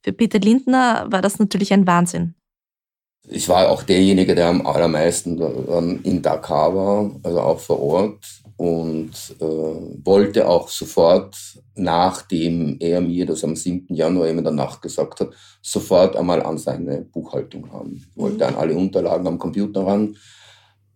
Für 0.04 0.12
Peter 0.12 0.40
Lindner 0.40 1.08
war 1.10 1.22
das 1.22 1.40
natürlich 1.40 1.72
ein 1.72 1.88
Wahnsinn. 1.88 2.36
Ich 3.28 3.48
war 3.48 3.70
auch 3.70 3.84
derjenige, 3.84 4.34
der 4.34 4.48
am 4.48 4.66
allermeisten 4.66 5.40
in 6.04 6.22
Dakar 6.22 6.76
war, 6.76 7.12
also 7.24 7.42
auch 7.42 7.60
vor 7.60 7.80
Ort 7.80 8.26
und 8.60 9.12
äh, 9.40 9.46
wollte 9.46 10.46
auch 10.46 10.68
sofort, 10.68 11.38
nachdem 11.76 12.76
er 12.82 13.00
mir 13.00 13.26
das 13.26 13.46
am 13.46 13.56
7. 13.56 13.96
Januar 13.96 14.28
eben 14.28 14.40
in 14.40 14.44
der 14.44 14.52
Nacht 14.52 14.82
gesagt 14.82 15.22
hat, 15.22 15.30
sofort 15.62 16.18
einmal 16.18 16.44
an 16.44 16.58
seine 16.58 17.04
Buchhaltung 17.04 17.72
haben. 17.72 18.06
Wollte 18.16 18.36
mhm. 18.36 18.44
an 18.44 18.56
alle 18.56 18.76
Unterlagen 18.76 19.28
am 19.28 19.40
Computer 19.40 19.88
ran. 19.88 20.18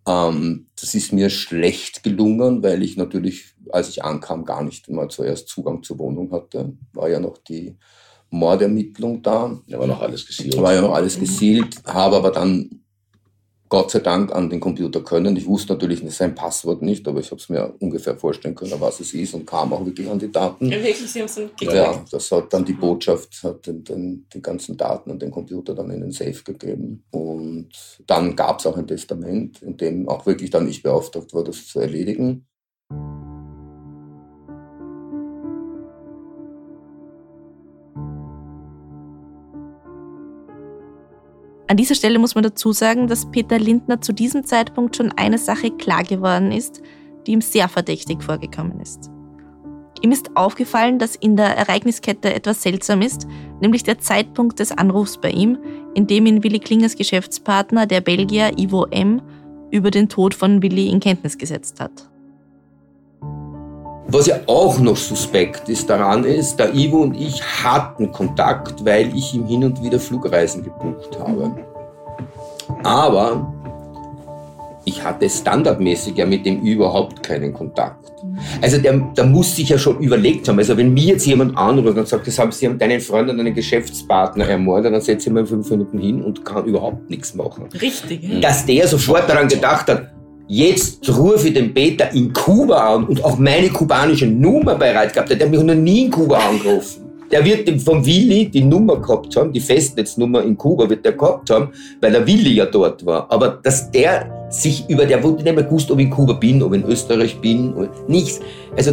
Ähm, 0.06 0.68
das 0.78 0.94
ist 0.94 1.14
mir 1.14 1.30
schlecht 1.30 2.04
gelungen, 2.04 2.62
weil 2.64 2.84
ich 2.84 2.98
natürlich, 2.98 3.56
als 3.72 3.88
ich 3.88 4.04
ankam, 4.04 4.44
gar 4.44 4.62
nicht 4.62 4.90
mal 4.90 5.08
zuerst 5.08 5.48
Zugang 5.48 5.84
zur 5.84 6.00
Wohnung 6.00 6.34
hatte. 6.34 6.74
War 6.92 7.08
ja 7.08 7.22
noch 7.22 7.38
die 7.38 7.78
Mordermittlung 8.30 9.22
da. 9.22 9.58
Da 9.70 9.80
war 9.80 9.88
noch 9.88 10.02
alles 10.02 10.28
gesielt. 10.28 10.58
War 10.58 10.74
ja 10.74 10.82
noch 10.82 10.96
alles 10.96 11.18
gesielt, 11.18 11.82
habe 11.86 12.18
aber 12.18 12.32
dann 12.32 12.83
Gott 13.74 13.90
sei 13.90 14.02
Dank 14.02 14.32
an 14.32 14.52
den 14.52 14.60
Computer 14.60 15.02
können. 15.02 15.36
Ich 15.36 15.48
wusste 15.48 15.74
natürlich 15.74 16.04
sein 16.14 16.36
Passwort 16.36 16.84
nicht, 16.84 17.08
aber 17.08 17.22
ich 17.22 17.32
habe 17.32 17.42
es 17.42 17.50
mir 17.50 17.74
ungefähr 17.80 18.16
vorstellen 18.16 18.54
können, 18.54 18.80
was 18.80 19.00
es 19.00 19.16
ist 19.16 19.34
und 19.34 19.48
kam 19.48 19.74
auch 19.74 19.84
wirklich 19.84 20.08
an 20.08 20.20
die 20.20 20.32
Daten. 20.32 20.70
Ja, 20.70 20.78
wirklich, 20.78 21.12
Sie 21.12 21.18
haben 21.18 21.26
es 21.26 21.34
dann. 21.34 21.50
Ja, 21.60 22.06
das 22.12 22.32
hat 22.32 22.54
dann 22.54 22.66
die 22.66 22.74
Botschaft, 22.74 23.42
hat 23.42 23.66
den, 23.66 23.84
den, 23.84 24.28
die 24.32 24.44
ganzen 24.44 24.78
Daten 24.78 25.10
und 25.10 25.24
den 25.24 25.32
Computer 25.32 25.74
dann 25.74 25.90
in 25.90 26.02
den 26.02 26.12
Safe 26.12 26.44
gegeben. 26.44 27.04
Und 27.10 27.70
dann 28.06 28.36
gab 28.36 28.60
es 28.60 28.68
auch 28.68 28.78
ein 28.78 28.86
Testament, 28.86 29.64
in 29.64 29.76
dem 29.76 30.08
auch 30.08 30.24
wirklich 30.28 30.52
dann 30.52 30.68
ich 30.68 30.84
beauftragt 30.84 31.34
war, 31.34 31.44
das 31.44 31.66
zu 31.66 31.80
erledigen. 31.80 32.46
An 41.74 41.78
dieser 41.78 41.96
Stelle 41.96 42.20
muss 42.20 42.36
man 42.36 42.44
dazu 42.44 42.72
sagen, 42.72 43.08
dass 43.08 43.32
Peter 43.32 43.58
Lindner 43.58 44.00
zu 44.00 44.14
diesem 44.14 44.46
Zeitpunkt 44.46 44.96
schon 44.96 45.12
eine 45.14 45.40
Sache 45.40 45.72
klar 45.72 46.04
geworden 46.04 46.52
ist, 46.52 46.84
die 47.26 47.32
ihm 47.32 47.42
sehr 47.42 47.68
verdächtig 47.68 48.22
vorgekommen 48.22 48.80
ist. 48.80 49.10
Ihm 50.04 50.12
ist 50.12 50.38
aufgefallen, 50.38 51.00
dass 51.00 51.16
in 51.16 51.36
der 51.36 51.58
Ereigniskette 51.58 52.32
etwas 52.32 52.62
seltsam 52.62 53.02
ist, 53.02 53.26
nämlich 53.60 53.82
der 53.82 53.98
Zeitpunkt 53.98 54.60
des 54.60 54.72
Anrufs 54.72 55.18
bei 55.18 55.32
ihm, 55.32 55.58
in 55.96 56.06
dem 56.06 56.28
ihn 56.28 56.44
Willi 56.44 56.60
Klingers 56.60 56.96
Geschäftspartner, 56.96 57.88
der 57.88 58.02
Belgier 58.02 58.52
Ivo 58.56 58.86
M., 58.92 59.24
über 59.72 59.90
den 59.90 60.10
Tod 60.10 60.36
von 60.36 60.62
Willi 60.62 60.90
in 60.90 61.00
Kenntnis 61.00 61.40
gesetzt 61.40 61.80
hat. 61.80 62.08
Was 64.14 64.28
ja 64.28 64.42
auch 64.46 64.80
noch 64.80 64.96
suspekt 64.96 65.70
ist 65.70 65.90
daran 65.90 66.24
ist, 66.24 66.58
der 66.58 66.72
Ivo 66.76 66.98
und 66.98 67.20
ich 67.20 67.42
hatten 67.42 68.12
Kontakt, 68.12 68.86
weil 68.86 69.12
ich 69.18 69.34
ihm 69.34 69.48
hin 69.48 69.64
und 69.64 69.82
wieder 69.82 70.00
Flugreisen 70.00 70.64
gebucht 70.64 71.18
habe. 71.20 71.52
Aber 72.84 73.52
ich 74.86 75.04
hatte 75.04 75.28
standardmäßig 75.28 76.16
ja 76.16 76.28
mit 76.28 76.46
dem 76.46 76.62
überhaupt 76.62 77.24
keinen 77.24 77.54
Kontakt. 77.54 78.12
Also 78.62 78.78
der, 78.78 79.00
der 79.18 79.26
muss 79.26 79.56
sich 79.56 79.70
ja 79.70 79.80
schon 79.80 79.98
überlegt 80.00 80.48
haben. 80.48 80.60
Also 80.60 80.78
wenn 80.78 80.94
mir 80.94 81.06
jetzt 81.06 81.26
jemand 81.26 81.58
anruft 81.58 81.98
und 81.98 82.08
sagt, 82.08 82.28
das 82.28 82.38
haben 82.38 82.52
Sie 82.52 82.68
haben 82.68 82.78
deinen 82.78 83.02
Freund 83.02 83.32
und 83.32 83.40
deinen 83.40 83.56
Geschäftspartner 83.56 84.46
ermordet, 84.46 84.94
dann 84.94 85.02
setze 85.02 85.30
ich 85.30 85.34
mal 85.34 85.46
fünf 85.48 85.68
Minuten 85.72 85.98
hin 85.98 86.24
und 86.24 86.46
kann 86.46 86.66
überhaupt 86.66 87.10
nichts 87.10 87.34
machen. 87.34 87.68
Richtig. 87.82 88.42
Dass 88.42 88.64
der 88.68 88.88
sofort 88.88 89.28
daran 89.28 89.48
gedacht 89.48 89.88
hat, 89.90 90.13
jetzt 90.48 91.10
rufe 91.18 91.48
ich 91.48 91.54
den 91.54 91.74
Peter 91.74 92.12
in 92.14 92.34
Kuba 92.34 92.96
an 92.96 93.06
und 93.06 93.24
auch 93.24 93.38
meine 93.38 93.70
kubanische 93.70 94.28
Nummer 94.28 94.76
bereit 94.76 95.14
gehabt. 95.14 95.30
Der 95.30 95.40
hat 95.40 95.50
mich 95.50 95.62
noch 95.64 95.74
nie 95.74 96.06
in 96.06 96.12
Kuba 96.12 96.38
angerufen. 96.38 97.04
Der 97.32 97.44
wird 97.44 97.82
vom 97.82 98.06
Willi 98.06 98.48
die 98.48 98.64
Nummer 98.64 99.02
gehabt 99.02 99.36
haben, 99.36 99.52
die 99.52 99.60
Festnetznummer 99.60 100.44
in 100.44 100.56
Kuba 100.56 100.88
wird 100.88 101.04
der 101.04 101.14
gehabt 101.14 101.50
haben, 101.50 101.70
weil 102.00 102.12
der 102.12 102.28
Willi 102.28 102.54
ja 102.54 102.66
dort 102.66 103.04
war. 103.06 103.26
Aber 103.32 103.60
dass 103.64 103.90
der 103.90 104.48
sich 104.52 104.88
über, 104.88 105.06
der 105.06 105.24
wurde 105.24 105.44
nicht 105.44 105.56
mehr 105.56 105.64
gewusst, 105.64 105.90
ob 105.90 105.98
ich 106.00 106.06
in 106.06 106.12
Kuba 106.12 106.34
bin, 106.34 106.62
ob 106.62 106.74
ich 106.74 106.84
in 106.84 106.88
Österreich 106.88 107.40
bin, 107.40 107.74
nichts. 108.08 108.40
Also, 108.78 108.92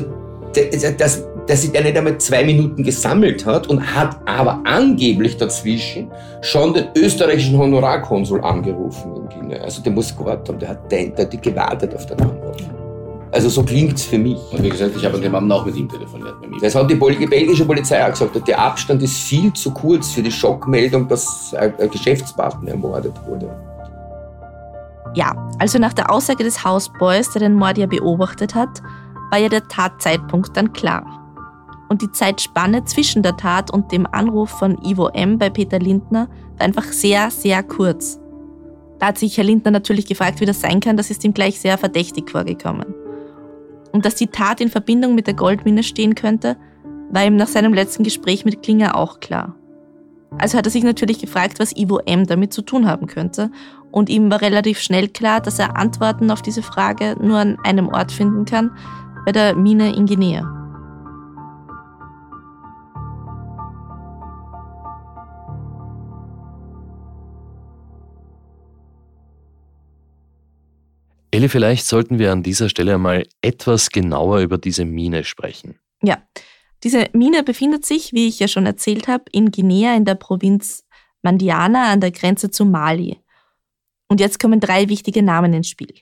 dass, 0.96 1.24
dass 1.46 1.62
sich 1.62 1.72
der 1.72 1.82
nicht 1.82 1.96
einmal 1.96 2.18
zwei 2.18 2.44
Minuten 2.44 2.82
gesammelt 2.82 3.44
hat 3.46 3.66
und 3.68 3.94
hat 3.94 4.16
aber 4.26 4.60
angeblich 4.64 5.36
dazwischen 5.36 6.10
schon 6.42 6.74
den 6.74 6.88
österreichischen 6.96 7.58
Honorarkonsul 7.58 8.40
angerufen 8.42 9.16
in 9.16 9.28
Guinea. 9.28 9.62
Also 9.62 9.82
der 9.82 9.92
muss 9.92 10.16
gewartet 10.16 10.48
haben, 10.48 10.58
der 10.58 10.68
hat, 10.68 11.18
hat 11.18 11.42
gewartet 11.42 11.94
auf 11.94 12.06
den 12.06 12.20
Antwort. 12.20 12.62
Also 13.32 13.48
so 13.48 13.62
klingt 13.62 13.94
es 13.94 14.04
für 14.04 14.18
mich. 14.18 14.38
Und 14.52 14.62
wie 14.62 14.70
gesagt, 14.70 14.96
ich 14.96 15.04
habe 15.04 15.16
an 15.16 15.22
dem 15.22 15.34
Abend 15.34 15.52
auch 15.52 15.64
mit 15.64 15.76
ihm 15.76 15.88
telefoniert. 15.88 16.34
Das 16.60 16.74
hat 16.74 16.90
die 16.90 16.96
belgische 16.96 17.64
Polizei 17.64 18.04
auch 18.04 18.10
gesagt. 18.10 18.46
Der 18.46 18.58
Abstand 18.58 19.02
ist 19.02 19.16
viel 19.16 19.52
zu 19.52 19.70
kurz 19.72 20.10
für 20.10 20.22
die 20.22 20.32
Schockmeldung, 20.32 21.06
dass 21.06 21.54
ein 21.54 21.72
Geschäftspartner 21.90 22.72
ermordet 22.72 23.14
wurde. 23.26 23.48
Ja, 25.14 25.32
also 25.58 25.78
nach 25.78 25.92
der 25.92 26.10
Aussage 26.10 26.44
des 26.44 26.64
Hausboys, 26.64 27.30
der 27.32 27.40
den 27.40 27.54
Mord 27.54 27.78
ja 27.78 27.86
beobachtet 27.86 28.54
hat, 28.54 28.80
war 29.30 29.38
ja 29.38 29.48
der 29.48 29.66
Tatzeitpunkt 29.68 30.56
dann 30.56 30.72
klar. 30.72 31.19
Und 31.90 32.02
die 32.02 32.12
Zeitspanne 32.12 32.84
zwischen 32.84 33.24
der 33.24 33.36
Tat 33.36 33.72
und 33.72 33.90
dem 33.90 34.06
Anruf 34.06 34.48
von 34.48 34.78
Ivo 34.84 35.08
M. 35.08 35.38
bei 35.38 35.50
Peter 35.50 35.80
Lindner 35.80 36.28
war 36.56 36.64
einfach 36.64 36.84
sehr, 36.84 37.32
sehr 37.32 37.64
kurz. 37.64 38.20
Da 39.00 39.08
hat 39.08 39.18
sich 39.18 39.36
Herr 39.36 39.44
Lindner 39.44 39.72
natürlich 39.72 40.06
gefragt, 40.06 40.40
wie 40.40 40.46
das 40.46 40.60
sein 40.60 40.78
kann, 40.78 40.96
das 40.96 41.10
ist 41.10 41.24
ihm 41.24 41.34
gleich 41.34 41.58
sehr 41.58 41.76
verdächtig 41.78 42.30
vorgekommen. 42.30 42.94
Und 43.90 44.04
dass 44.04 44.14
die 44.14 44.28
Tat 44.28 44.60
in 44.60 44.68
Verbindung 44.68 45.16
mit 45.16 45.26
der 45.26 45.34
Goldmine 45.34 45.82
stehen 45.82 46.14
könnte, 46.14 46.56
war 47.10 47.24
ihm 47.24 47.34
nach 47.34 47.48
seinem 47.48 47.74
letzten 47.74 48.04
Gespräch 48.04 48.44
mit 48.44 48.62
Klinger 48.62 48.94
auch 48.94 49.18
klar. 49.18 49.56
Also 50.38 50.56
hat 50.56 50.66
er 50.66 50.70
sich 50.70 50.84
natürlich 50.84 51.18
gefragt, 51.18 51.58
was 51.58 51.76
Ivo 51.76 51.98
M. 52.06 52.24
damit 52.24 52.52
zu 52.52 52.62
tun 52.62 52.86
haben 52.86 53.08
könnte. 53.08 53.50
Und 53.90 54.08
ihm 54.08 54.30
war 54.30 54.42
relativ 54.42 54.78
schnell 54.78 55.08
klar, 55.08 55.40
dass 55.40 55.58
er 55.58 55.76
Antworten 55.76 56.30
auf 56.30 56.40
diese 56.40 56.62
Frage 56.62 57.16
nur 57.20 57.38
an 57.38 57.58
einem 57.64 57.88
Ort 57.88 58.12
finden 58.12 58.44
kann, 58.44 58.70
bei 59.26 59.32
der 59.32 59.56
Mine 59.56 59.92
in 59.96 60.06
Guinea. 60.06 60.59
Elli, 71.32 71.48
vielleicht 71.48 71.86
sollten 71.86 72.18
wir 72.18 72.32
an 72.32 72.42
dieser 72.42 72.68
Stelle 72.68 72.94
einmal 72.94 73.26
etwas 73.40 73.90
genauer 73.90 74.40
über 74.40 74.58
diese 74.58 74.84
Mine 74.84 75.24
sprechen. 75.24 75.78
Ja, 76.02 76.22
diese 76.82 77.08
Mine 77.12 77.42
befindet 77.42 77.84
sich, 77.84 78.12
wie 78.12 78.26
ich 78.26 78.40
ja 78.40 78.48
schon 78.48 78.66
erzählt 78.66 79.06
habe, 79.06 79.24
in 79.32 79.50
Guinea 79.50 79.94
in 79.94 80.04
der 80.04 80.16
Provinz 80.16 80.84
Mandiana 81.22 81.92
an 81.92 82.00
der 82.00 82.10
Grenze 82.10 82.50
zu 82.50 82.64
Mali. 82.64 83.20
Und 84.08 84.20
jetzt 84.20 84.40
kommen 84.40 84.58
drei 84.58 84.88
wichtige 84.88 85.22
Namen 85.22 85.52
ins 85.52 85.68
Spiel. 85.68 85.94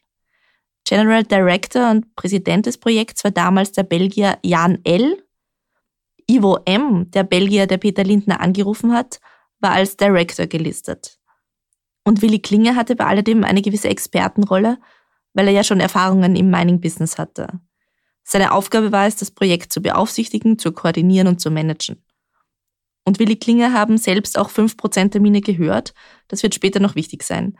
General 0.85 1.23
Director 1.25 1.91
und 1.91 2.15
Präsident 2.17 2.65
des 2.65 2.79
Projekts 2.79 3.23
war 3.25 3.31
damals 3.31 3.73
der 3.73 3.83
Belgier 3.83 4.39
Jan 4.43 4.79
L. 4.85 5.23
Ivo 6.31 6.59
M., 6.65 7.11
der 7.11 7.25
Belgier, 7.25 7.67
der 7.67 7.79
Peter 7.79 8.05
Lindner 8.05 8.41
angerufen 8.41 8.93
hat, 8.93 9.19
war 9.61 9.73
als 9.73 9.97
Director 9.97 10.47
gelistet. 10.47 11.19
Und 12.05 12.23
Willi 12.23 12.39
Klinger 12.39 12.77
hatte 12.77 12.97
bei 12.97 13.05
alledem 13.05 13.45
eine 13.45 13.61
gewisse 13.61 13.89
Expertenrolle, 13.89 14.79
weil 15.39 15.47
er 15.47 15.53
ja 15.53 15.63
schon 15.63 15.79
Erfahrungen 15.79 16.35
im 16.35 16.51
Mining-Business 16.51 17.17
hatte. 17.17 17.61
Seine 18.25 18.51
Aufgabe 18.51 18.91
war 18.91 19.07
es, 19.07 19.15
das 19.15 19.31
Projekt 19.31 19.73
zu 19.73 19.81
beaufsichtigen, 19.81 20.59
zu 20.59 20.73
koordinieren 20.73 21.29
und 21.29 21.41
zu 21.41 21.53
managen. 21.53 22.03
Und 23.05 23.21
Willi 23.21 23.37
Klinger 23.37 23.73
haben 23.73 23.99
selbst 23.99 24.37
auch 24.37 24.51
5% 24.51 25.11
der 25.11 25.21
Mine 25.21 25.41
gehört. 25.41 25.95
Das 26.27 26.43
wird 26.43 26.57
später 26.57 26.81
noch 26.81 26.97
wichtig 26.97 27.23
sein. 27.23 27.57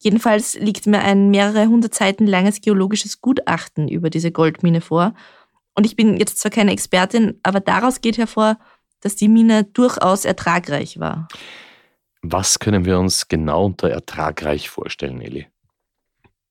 Jedenfalls 0.00 0.52
liegt 0.52 0.86
mir 0.86 0.98
ein 0.98 1.30
mehrere 1.30 1.66
hundert 1.66 1.94
Seiten 1.94 2.26
langes 2.26 2.60
geologisches 2.60 3.22
Gutachten 3.22 3.88
über 3.88 4.10
diese 4.10 4.30
Goldmine 4.30 4.82
vor. 4.82 5.14
Und 5.74 5.86
ich 5.86 5.96
bin 5.96 6.18
jetzt 6.18 6.40
zwar 6.40 6.50
keine 6.50 6.72
Expertin, 6.72 7.40
aber 7.42 7.60
daraus 7.60 8.02
geht 8.02 8.18
hervor, 8.18 8.58
dass 9.00 9.16
die 9.16 9.28
Mine 9.28 9.64
durchaus 9.64 10.26
ertragreich 10.26 11.00
war. 11.00 11.26
Was 12.20 12.58
können 12.58 12.84
wir 12.84 12.98
uns 12.98 13.28
genau 13.28 13.64
unter 13.64 13.88
ertragreich 13.88 14.68
vorstellen, 14.68 15.22
Eli? 15.22 15.46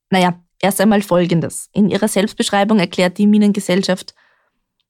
Naja, 0.09 0.39
erst 0.59 0.81
einmal 0.81 1.01
Folgendes. 1.01 1.69
In 1.73 1.89
ihrer 1.89 2.07
Selbstbeschreibung 2.07 2.79
erklärt 2.79 3.17
die 3.17 3.27
Minengesellschaft, 3.27 4.13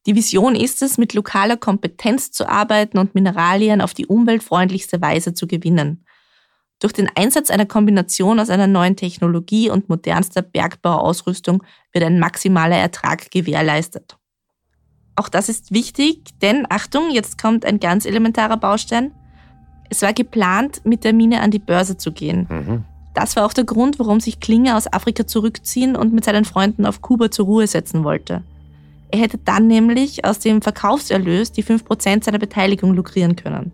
die 0.06 0.16
Vision 0.16 0.56
ist 0.56 0.84
es, 0.84 0.98
mit 1.00 1.14
lokaler 1.14 1.58
Kompetenz 1.58 2.32
zu 2.32 2.48
arbeiten 2.48 3.00
und 3.00 3.16
Mineralien 3.16 3.82
auf 3.82 3.96
die 3.96 4.06
umweltfreundlichste 4.06 5.02
Weise 5.02 5.34
zu 5.34 5.48
gewinnen. 5.48 6.06
Durch 6.80 6.94
den 6.94 7.10
Einsatz 7.16 7.50
einer 7.50 7.66
Kombination 7.66 8.40
aus 8.40 8.50
einer 8.50 8.68
neuen 8.68 8.96
Technologie 8.96 9.70
und 9.70 9.90
modernster 9.90 10.44
Bergbauausrüstung 10.44 11.64
wird 11.92 12.04
ein 12.04 12.20
maximaler 12.20 12.76
Ertrag 12.76 13.32
gewährleistet. 13.32 14.18
Auch 15.16 15.30
das 15.30 15.50
ist 15.50 15.72
wichtig, 15.72 16.38
denn 16.42 16.68
Achtung, 16.70 17.10
jetzt 17.10 17.42
kommt 17.42 17.66
ein 17.66 17.80
ganz 17.80 18.06
elementarer 18.06 18.58
Baustein. 18.58 19.12
Es 19.90 20.02
war 20.02 20.14
geplant, 20.14 20.82
mit 20.84 21.04
der 21.04 21.14
Mine 21.14 21.42
an 21.42 21.52
die 21.52 21.60
Börse 21.60 21.98
zu 21.98 22.12
gehen. 22.12 22.48
Mhm. 22.50 22.86
Das 23.16 23.36
war 23.38 23.46
auch 23.46 23.54
der 23.54 23.64
Grund, 23.64 23.98
warum 23.98 24.20
sich 24.20 24.42
Klinger 24.42 24.78
aus 24.78 24.92
Afrika 24.92 25.26
zurückziehen 25.26 25.96
und 25.96 26.14
mit 26.14 26.26
seinen 26.26 26.46
Freunden 26.46 26.86
auf 26.86 27.02
Kuba 27.02 27.32
zur 27.32 27.46
Ruhe 27.46 27.66
setzen 27.66 28.04
wollte. 28.04 28.44
Er 29.10 29.20
hätte 29.20 29.40
dann 29.44 29.68
nämlich 29.68 30.26
aus 30.26 30.40
dem 30.40 30.62
Verkaufserlös 30.62 31.54
die 31.54 31.64
5% 31.64 32.26
seiner 32.26 32.40
Beteiligung 32.40 32.94
lukrieren 32.94 33.38
können. 33.38 33.72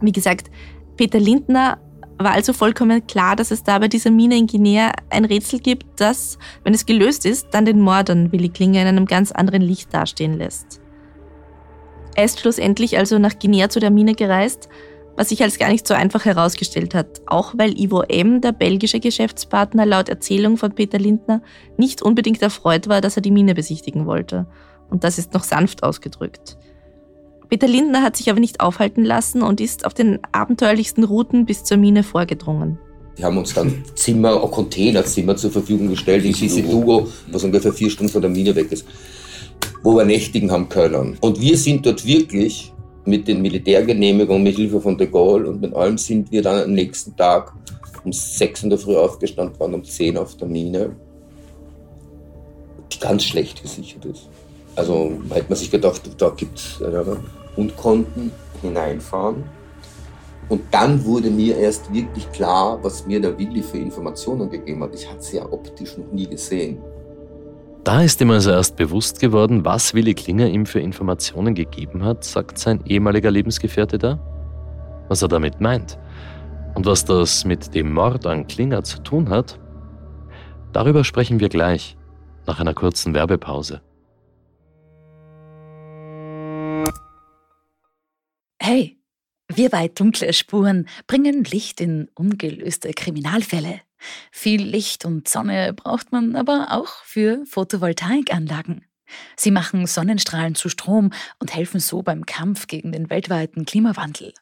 Wie 0.00 0.12
gesagt, 0.12 0.50
Peter 0.96 1.18
Lindner 1.18 1.78
war 2.18 2.32
also 2.32 2.52
vollkommen 2.52 3.04
klar, 3.08 3.34
dass 3.34 3.50
es 3.50 3.64
da 3.64 3.80
bei 3.80 3.88
dieser 3.88 4.12
Mine 4.12 4.36
in 4.36 4.46
Guinea 4.46 4.92
ein 5.10 5.24
Rätsel 5.24 5.58
gibt, 5.58 6.00
das, 6.00 6.38
wenn 6.62 6.72
es 6.72 6.86
gelöst 6.86 7.26
ist, 7.26 7.48
dann 7.50 7.64
den 7.64 7.80
Mord 7.80 8.10
an 8.10 8.30
Willi 8.30 8.48
Klinger 8.48 8.82
in 8.82 8.86
einem 8.86 9.06
ganz 9.06 9.32
anderen 9.32 9.62
Licht 9.62 9.92
dastehen 9.92 10.38
lässt. 10.38 10.80
Er 12.14 12.24
ist 12.24 12.38
schlussendlich 12.38 12.96
also 12.96 13.18
nach 13.18 13.36
Guinea 13.40 13.68
zu 13.68 13.80
der 13.80 13.90
Mine 13.90 14.14
gereist 14.14 14.68
was 15.16 15.28
sich 15.28 15.42
als 15.42 15.58
gar 15.58 15.70
nicht 15.70 15.86
so 15.86 15.94
einfach 15.94 16.24
herausgestellt 16.24 16.94
hat, 16.94 17.22
auch 17.26 17.54
weil 17.56 17.78
Ivo 17.78 18.02
M., 18.02 18.40
der 18.40 18.52
belgische 18.52 19.00
Geschäftspartner, 19.00 19.86
laut 19.86 20.08
Erzählung 20.08 20.56
von 20.56 20.74
Peter 20.74 20.98
Lindner 20.98 21.42
nicht 21.76 22.02
unbedingt 22.02 22.42
erfreut 22.42 22.88
war, 22.88 23.00
dass 23.00 23.16
er 23.16 23.22
die 23.22 23.30
Mine 23.30 23.54
besichtigen 23.54 24.06
wollte. 24.06 24.46
Und 24.90 25.04
das 25.04 25.18
ist 25.18 25.32
noch 25.32 25.44
sanft 25.44 25.82
ausgedrückt. 25.82 26.56
Peter 27.48 27.68
Lindner 27.68 28.02
hat 28.02 28.16
sich 28.16 28.30
aber 28.30 28.40
nicht 28.40 28.60
aufhalten 28.60 29.04
lassen 29.04 29.42
und 29.42 29.60
ist 29.60 29.86
auf 29.86 29.94
den 29.94 30.18
abenteuerlichsten 30.32 31.04
Routen 31.04 31.46
bis 31.46 31.62
zur 31.62 31.76
Mine 31.76 32.02
vorgedrungen. 32.02 32.78
Die 33.16 33.24
haben 33.24 33.38
uns 33.38 33.54
dann 33.54 33.84
Zimmer, 33.94 34.42
auch 34.42 34.50
Containerzimmer 34.50 35.36
zur 35.36 35.52
Verfügung 35.52 35.88
gestellt 35.88 36.24
in 36.24 36.34
Sisidugo, 36.34 37.06
was 37.30 37.44
ungefähr 37.44 37.72
vier 37.72 37.90
Stunden 37.90 38.12
von 38.12 38.22
der 38.22 38.30
Mine 38.30 38.56
weg 38.56 38.72
ist, 38.72 38.84
wo 39.84 39.94
wir 39.94 40.04
nächtigen 40.04 40.50
haben 40.50 40.68
können. 40.68 41.16
Und 41.20 41.40
wir 41.40 41.56
sind 41.56 41.86
dort 41.86 42.04
wirklich 42.04 42.73
mit 43.06 43.28
den 43.28 43.42
Militärgenehmigungen, 43.42 44.42
mit 44.42 44.56
Hilfe 44.56 44.80
von 44.80 44.96
de 44.96 45.06
Gaulle 45.06 45.48
und 45.50 45.60
mit 45.60 45.74
allem 45.74 45.98
sind 45.98 46.30
wir 46.32 46.42
dann 46.42 46.62
am 46.62 46.72
nächsten 46.72 47.16
Tag 47.16 47.52
um 48.04 48.12
6 48.12 48.64
in 48.64 48.70
der 48.70 48.78
Früh 48.78 48.96
aufgestanden, 48.96 49.58
waren 49.58 49.74
um 49.74 49.84
10 49.84 50.16
auf 50.18 50.36
der 50.36 50.48
Mine, 50.48 50.96
die 52.92 52.98
ganz 52.98 53.24
schlecht 53.24 53.62
gesichert 53.62 54.04
ist. 54.04 54.28
Also 54.76 55.12
hätte 55.30 55.46
man 55.48 55.56
sich 55.56 55.70
gedacht, 55.70 56.02
da 56.18 56.30
gibt 56.30 56.58
es 56.58 56.80
äh, 56.80 57.04
und 57.56 57.76
konnten 57.76 58.32
hineinfahren. 58.60 59.44
Und 60.48 60.62
dann 60.70 61.04
wurde 61.04 61.30
mir 61.30 61.56
erst 61.56 61.92
wirklich 61.92 62.30
klar, 62.32 62.78
was 62.82 63.06
mir 63.06 63.20
der 63.20 63.38
Willi 63.38 63.62
für 63.62 63.78
Informationen 63.78 64.50
gegeben 64.50 64.82
hat. 64.82 64.94
Ich 64.94 65.08
hatte 65.08 65.22
sie 65.22 65.36
ja 65.36 65.50
optisch 65.50 65.96
noch 65.96 66.12
nie 66.12 66.26
gesehen. 66.26 66.78
Da 67.84 68.00
ist 68.00 68.18
ihm 68.22 68.30
also 68.30 68.50
erst 68.50 68.76
bewusst 68.76 69.20
geworden, 69.20 69.66
was 69.66 69.92
Willi 69.92 70.14
Klinger 70.14 70.48
ihm 70.48 70.64
für 70.64 70.80
Informationen 70.80 71.54
gegeben 71.54 72.02
hat, 72.02 72.24
sagt 72.24 72.56
sein 72.56 72.82
ehemaliger 72.86 73.30
Lebensgefährte 73.30 73.98
da. 73.98 74.18
Was 75.08 75.20
er 75.20 75.28
damit 75.28 75.60
meint 75.60 75.98
und 76.74 76.86
was 76.86 77.04
das 77.04 77.44
mit 77.44 77.74
dem 77.74 77.92
Mord 77.92 78.24
an 78.24 78.46
Klinger 78.46 78.84
zu 78.84 79.02
tun 79.02 79.28
hat, 79.28 79.60
darüber 80.72 81.04
sprechen 81.04 81.40
wir 81.40 81.50
gleich 81.50 81.98
nach 82.46 82.58
einer 82.58 82.72
kurzen 82.72 83.12
Werbepause. 83.12 83.82
Hey, 88.58 88.98
wir 89.48 89.68
bei 89.68 89.88
Dunkle 89.88 90.32
Spuren 90.32 90.88
bringen 91.06 91.44
Licht 91.44 91.82
in 91.82 92.08
ungelöste 92.14 92.92
Kriminalfälle. 92.94 93.82
Viel 94.30 94.62
Licht 94.62 95.04
und 95.04 95.28
Sonne 95.28 95.72
braucht 95.72 96.12
man 96.12 96.36
aber 96.36 96.68
auch 96.70 97.02
für 97.04 97.44
Photovoltaikanlagen. 97.46 98.84
Sie 99.36 99.50
machen 99.50 99.86
Sonnenstrahlen 99.86 100.54
zu 100.54 100.68
Strom 100.68 101.12
und 101.38 101.54
helfen 101.54 101.80
so 101.80 102.02
beim 102.02 102.26
Kampf 102.26 102.66
gegen 102.66 102.92
den 102.92 103.10
weltweiten 103.10 103.64
Klimawandel. 103.64 104.32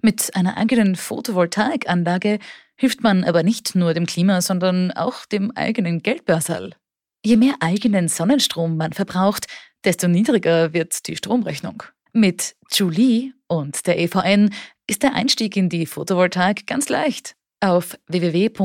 Mit 0.00 0.34
einer 0.34 0.56
eigenen 0.56 0.96
Photovoltaikanlage 0.96 2.38
hilft 2.76 3.02
man 3.02 3.24
aber 3.24 3.42
nicht 3.42 3.74
nur 3.74 3.94
dem 3.94 4.06
Klima, 4.06 4.40
sondern 4.40 4.92
auch 4.92 5.26
dem 5.26 5.50
eigenen 5.52 6.02
Geldbörsal. 6.02 6.74
Je 7.24 7.36
mehr 7.36 7.54
eigenen 7.60 8.08
Sonnenstrom 8.08 8.76
man 8.76 8.92
verbraucht, 8.92 9.46
desto 9.84 10.08
niedriger 10.08 10.72
wird 10.72 11.06
die 11.08 11.16
Stromrechnung. 11.16 11.82
Mit 12.12 12.56
Julie 12.70 13.32
und 13.48 13.86
der 13.86 13.98
EVN 13.98 14.54
ist 14.86 15.02
der 15.02 15.14
Einstieg 15.14 15.56
in 15.56 15.68
die 15.68 15.86
Photovoltaik 15.86 16.66
ganz 16.66 16.88
leicht. 16.88 17.35
Auf 17.60 17.96
www.julie.at 18.08 18.58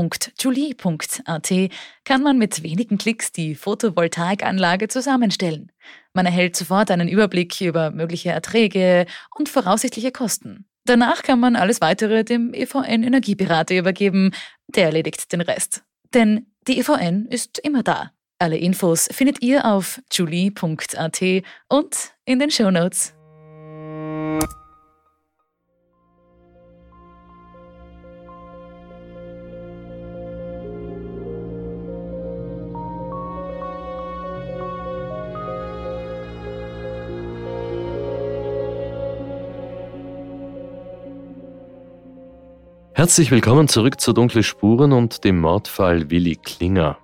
kann 2.03 2.23
man 2.23 2.37
mit 2.37 2.61
wenigen 2.61 2.97
Klicks 2.97 3.31
die 3.31 3.55
Photovoltaikanlage 3.55 4.89
zusammenstellen. 4.89 5.71
Man 6.13 6.25
erhält 6.25 6.57
sofort 6.57 6.91
einen 6.91 7.07
Überblick 7.07 7.61
über 7.61 7.91
mögliche 7.91 8.31
Erträge 8.31 9.05
und 9.37 9.47
voraussichtliche 9.47 10.11
Kosten. 10.11 10.65
Danach 10.85 11.23
kann 11.23 11.39
man 11.39 11.55
alles 11.55 11.79
weitere 11.79 12.23
dem 12.23 12.53
EVN 12.53 13.03
Energieberater 13.03 13.77
übergeben. 13.77 14.31
Der 14.67 14.85
erledigt 14.85 15.31
den 15.31 15.41
Rest. 15.41 15.83
Denn 16.13 16.47
die 16.67 16.79
EVN 16.79 17.27
ist 17.27 17.59
immer 17.59 17.83
da. 17.83 18.11
Alle 18.39 18.57
Infos 18.57 19.07
findet 19.11 19.41
ihr 19.41 19.65
auf 19.65 20.01
julie.at 20.11 21.21
und 21.69 22.13
in 22.25 22.39
den 22.39 22.51
Shownotes. 22.51 23.13
Herzlich 42.93 43.31
willkommen 43.31 43.69
zurück 43.69 44.01
zu 44.01 44.11
Dunkle 44.11 44.43
Spuren 44.43 44.91
und 44.91 45.23
dem 45.23 45.39
Mordfall 45.39 46.11
Willi 46.11 46.35
Klinger. 46.35 46.97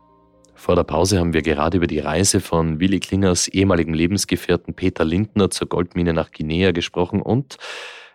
Vor 0.53 0.75
der 0.75 0.83
Pause 0.83 1.17
haben 1.17 1.31
wir 1.31 1.41
gerade 1.41 1.77
über 1.77 1.87
die 1.87 1.99
Reise 1.99 2.41
von 2.41 2.81
Willi 2.81 2.99
Klingers 2.99 3.47
ehemaligem 3.47 3.93
Lebensgefährten 3.93 4.73
Peter 4.73 5.05
Lindner 5.05 5.49
zur 5.49 5.69
Goldmine 5.69 6.11
nach 6.13 6.31
Guinea 6.31 6.73
gesprochen 6.73 7.21
und 7.21 7.55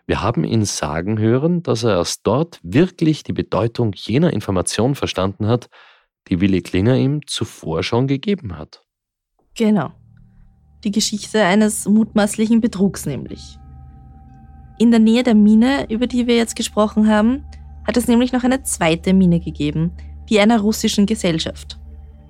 wir 0.07 0.21
haben 0.21 0.45
ihn 0.45 0.67
sagen 0.67 1.19
hören, 1.19 1.63
dass 1.63 1.83
er 1.83 1.97
erst 1.97 2.27
dort 2.27 2.61
wirklich 2.63 3.23
die 3.23 3.33
Bedeutung 3.33 3.95
jener 3.95 4.35
Information 4.35 4.95
verstanden 4.95 5.47
hat, 5.47 5.71
die 6.29 6.43
Willi 6.43 6.61
Klinger 6.61 6.97
ihm 6.97 7.27
zuvor 7.27 7.83
schon 7.83 8.07
gegeben 8.07 8.59
hat. 8.59 8.83
Genau. 9.57 9.93
Die 10.85 10.91
Geschichte 10.91 11.43
eines 11.43 11.87
mutmaßlichen 11.87 12.61
Betrugs 12.61 13.07
nämlich. 13.07 13.59
In 14.79 14.91
der 14.91 15.01
Nähe 15.01 15.23
der 15.23 15.35
Mine, 15.35 15.87
über 15.91 16.07
die 16.07 16.27
wir 16.27 16.37
jetzt 16.37 16.55
gesprochen 16.55 17.09
haben, 17.09 17.47
hat 17.87 17.97
es 17.97 18.09
nämlich 18.09 18.33
noch 18.33 18.45
eine 18.45 18.63
zweite 18.63 19.13
Mine 19.13 19.41
gegeben, 19.41 19.93
die 20.29 20.41
einer 20.41 20.61
russischen 20.61 21.07
Gesellschaft. 21.07 21.79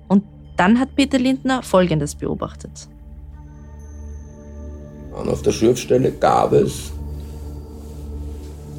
Und 0.07 0.23
dann 0.57 0.79
hat 0.79 0.95
Peter 0.95 1.19
Lindner 1.19 1.63
Folgendes 1.63 2.15
beobachtet. 2.15 2.87
Und 5.11 5.29
auf 5.29 5.41
der 5.41 5.51
Schürfstelle 5.51 6.11
gab 6.11 6.53
es 6.53 6.91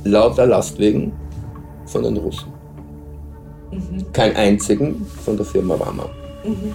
lauter 0.04 0.46
Lastwegen 0.46 1.12
von 1.86 2.02
den 2.02 2.16
Russen. 2.16 2.52
Mhm. 3.70 4.12
Kein 4.12 4.34
einzigen 4.36 5.06
von 5.24 5.36
der 5.36 5.46
Firma 5.46 5.78
Wammer. 5.78 6.10
Mhm. 6.44 6.74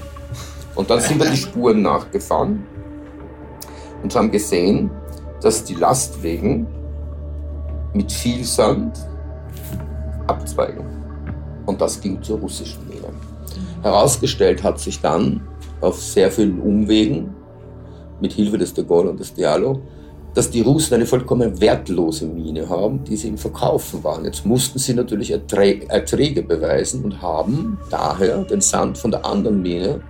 Und 0.75 0.89
dann 0.89 1.01
sind 1.01 1.21
wir 1.21 1.29
die 1.29 1.37
Spuren 1.37 1.81
nachgefahren 1.81 2.63
und 4.01 4.15
haben 4.15 4.31
gesehen, 4.31 4.89
dass 5.41 5.63
die 5.63 5.75
Lastwegen 5.75 6.67
mit 7.93 8.11
viel 8.11 8.43
Sand 8.43 9.08
abzweigen. 10.29 10.85
Und 11.65 11.81
das 11.81 11.99
ging 11.99 12.21
zur 12.23 12.39
russischen 12.39 12.87
Mine. 12.87 13.13
Herausgestellt 13.81 14.63
hat 14.63 14.79
sich 14.79 14.99
dann 15.01 15.41
auf 15.81 16.01
sehr 16.01 16.31
vielen 16.31 16.59
Umwegen 16.59 17.35
mit 18.21 18.33
Hilfe 18.33 18.57
des 18.57 18.73
de 18.73 18.83
Gaulle 18.83 19.09
und 19.11 19.19
des 19.19 19.33
Diallo, 19.33 19.81
dass 20.33 20.49
die 20.49 20.61
Russen 20.61 20.95
eine 20.95 21.05
vollkommen 21.05 21.59
wertlose 21.59 22.25
Mine 22.25 22.69
haben, 22.69 23.03
die 23.03 23.15
sie 23.15 23.29
im 23.29 23.37
Verkaufen 23.37 24.03
waren. 24.03 24.25
Jetzt 24.25 24.45
mussten 24.45 24.77
sie 24.77 24.93
natürlich 24.93 25.31
Erträge 25.31 26.43
beweisen 26.43 27.03
und 27.03 27.21
haben 27.21 27.79
daher 27.89 28.43
den 28.43 28.61
Sand 28.61 28.97
von 28.97 29.11
der 29.11 29.25
anderen 29.25 29.61
Mine 29.61 30.01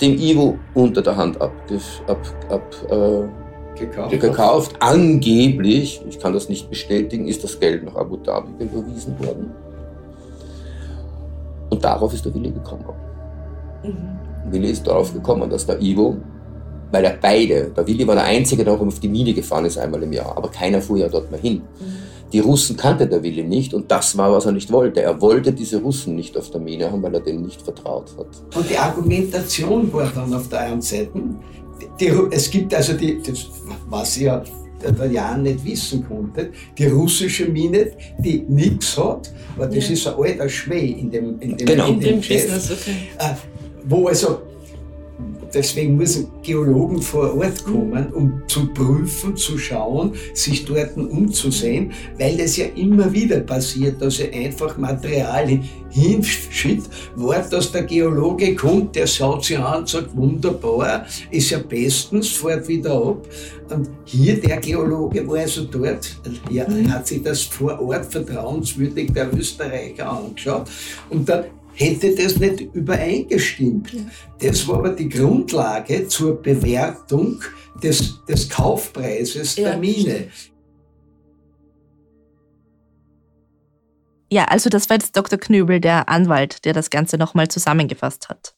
dem 0.00 0.18
Ivo 0.18 0.58
unter 0.74 1.02
der 1.02 1.16
Hand 1.16 1.40
ab, 1.40 1.52
ab, 2.08 2.18
ab 2.50 2.74
äh, 2.90 3.43
gekauft. 3.76 4.20
gekauft. 4.20 4.76
Angeblich, 4.80 6.00
ich 6.08 6.18
kann 6.18 6.32
das 6.32 6.48
nicht 6.48 6.70
bestätigen, 6.70 7.28
ist 7.28 7.42
das 7.44 7.58
Geld 7.58 7.84
nach 7.84 7.96
Abu 7.96 8.16
Dhabi 8.16 8.64
überwiesen 8.64 9.18
worden. 9.18 9.52
Und 11.70 11.84
darauf 11.84 12.12
ist 12.12 12.24
der 12.24 12.34
Willi 12.34 12.50
gekommen. 12.50 12.84
Mhm. 13.82 14.52
Willi 14.52 14.70
ist 14.70 14.86
darauf 14.86 15.12
gekommen, 15.12 15.50
dass 15.50 15.66
der 15.66 15.80
Ivo, 15.80 16.16
weil 16.92 17.04
er 17.04 17.16
beide, 17.20 17.70
der 17.76 17.86
Willi 17.86 18.06
war 18.06 18.14
der 18.14 18.24
Einzige, 18.24 18.64
der 18.64 18.74
auch 18.74 18.80
auf 18.80 19.00
die 19.00 19.08
Mine 19.08 19.32
gefahren 19.32 19.64
ist 19.64 19.78
einmal 19.78 20.02
im 20.02 20.12
Jahr, 20.12 20.36
aber 20.36 20.48
keiner 20.48 20.80
fuhr 20.80 20.98
ja 20.98 21.08
dort 21.08 21.30
mehr 21.30 21.40
hin. 21.40 21.62
Mhm. 21.80 22.04
Die 22.32 22.40
Russen 22.40 22.76
kannte 22.76 23.06
der 23.06 23.22
Willi 23.22 23.44
nicht 23.44 23.74
und 23.74 23.90
das 23.92 24.18
war, 24.18 24.32
was 24.32 24.44
er 24.46 24.50
nicht 24.50 24.72
wollte. 24.72 25.00
Er 25.02 25.20
wollte 25.20 25.52
diese 25.52 25.80
Russen 25.80 26.16
nicht 26.16 26.36
auf 26.36 26.50
der 26.50 26.60
Mine 26.60 26.90
haben, 26.90 27.00
weil 27.00 27.14
er 27.14 27.20
denen 27.20 27.42
nicht 27.42 27.62
vertraut 27.62 28.10
hat. 28.18 28.56
Und 28.56 28.68
die 28.68 28.76
Argumentation 28.76 29.92
war 29.92 30.10
dann 30.12 30.34
auf 30.34 30.48
der 30.48 30.60
einen 30.60 30.82
Seite, 30.82 31.12
die, 32.00 32.12
es 32.30 32.50
gibt 32.50 32.74
also 32.74 32.94
die, 32.94 33.20
das, 33.22 33.50
was 33.88 34.16
ja 34.16 34.42
der 34.82 35.10
Jan 35.10 35.42
nicht 35.42 35.64
wissen 35.64 36.06
konnte, 36.06 36.50
die 36.76 36.86
russische 36.86 37.46
Mine, 37.46 37.92
die 38.18 38.44
nichts 38.48 38.96
hat, 38.98 39.32
aber 39.56 39.66
das 39.66 39.88
ja. 39.88 39.94
ist 39.94 40.06
ein 40.06 40.14
alter 40.14 40.48
Schmäh 40.48 40.92
in 40.92 41.10
dem, 41.10 41.40
in 41.40 41.56
dem, 41.56 41.66
genau. 41.66 41.88
in 41.88 42.00
dem 42.00 42.16
Business, 42.16 42.70
okay. 42.70 42.96
Äh, 43.18 43.34
wo 43.84 44.08
also 44.08 44.42
Deswegen 45.54 45.96
müssen 45.96 46.28
Geologen 46.42 47.00
vor 47.00 47.36
Ort 47.36 47.64
kommen, 47.64 48.12
um 48.12 48.42
zu 48.48 48.66
prüfen, 48.72 49.36
zu 49.36 49.56
schauen, 49.56 50.12
sich 50.34 50.64
dort 50.64 50.96
umzusehen, 50.96 51.92
weil 52.18 52.36
das 52.36 52.56
ja 52.56 52.66
immer 52.76 53.12
wieder 53.12 53.40
passiert, 53.40 54.02
dass 54.02 54.18
er 54.18 54.32
einfach 54.32 54.76
Material 54.76 55.60
hinschickt, 55.90 56.88
wartet, 57.14 57.52
dass 57.52 57.70
der 57.70 57.84
Geologe 57.84 58.54
kommt, 58.56 58.96
der 58.96 59.06
schaut 59.06 59.44
sich 59.44 59.58
an 59.58 59.80
und 59.80 59.88
sagt, 59.88 60.16
wunderbar, 60.16 61.06
ist 61.30 61.50
ja 61.50 61.58
bestens, 61.58 62.28
fährt 62.28 62.66
wieder 62.66 62.94
ab. 62.94 63.28
Und 63.70 63.88
hier 64.04 64.40
der 64.40 64.58
Geologe 64.58 65.26
war 65.26 65.38
also 65.38 65.64
dort, 65.64 66.16
ja, 66.50 66.66
hat 66.88 67.06
sich 67.06 67.22
das 67.22 67.42
vor 67.42 67.80
Ort 67.80 68.06
vertrauenswürdig 68.06 69.12
der 69.12 69.32
Österreicher 69.32 70.10
angeschaut 70.10 70.68
und 71.10 71.28
dann 71.28 71.44
hätte 71.74 72.14
das 72.14 72.38
nicht 72.38 72.60
übereingestimmt. 72.60 73.92
Das 74.40 74.66
war 74.68 74.78
aber 74.78 74.90
die 74.90 75.08
Grundlage 75.08 76.06
zur 76.08 76.40
Bewertung 76.40 77.42
des, 77.82 78.24
des 78.26 78.48
Kaufpreises 78.48 79.56
ja. 79.56 79.70
der 79.70 79.78
Mine. 79.78 80.28
Ja, 84.30 84.46
also 84.46 84.68
das 84.68 84.88
war 84.90 84.96
jetzt 84.96 85.16
Dr. 85.16 85.38
Knübel, 85.38 85.80
der 85.80 86.08
Anwalt, 86.08 86.64
der 86.64 86.72
das 86.72 86.90
Ganze 86.90 87.18
nochmal 87.18 87.48
zusammengefasst 87.48 88.28
hat. 88.28 88.54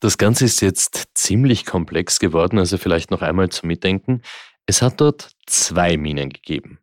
Das 0.00 0.18
Ganze 0.18 0.44
ist 0.44 0.60
jetzt 0.60 1.04
ziemlich 1.14 1.64
komplex 1.64 2.18
geworden, 2.18 2.58
also 2.58 2.76
vielleicht 2.76 3.10
noch 3.10 3.22
einmal 3.22 3.50
zum 3.50 3.68
Mitdenken. 3.68 4.20
Es 4.66 4.82
hat 4.82 5.00
dort 5.00 5.30
zwei 5.46 5.96
Minen 5.96 6.30
gegeben. 6.30 6.80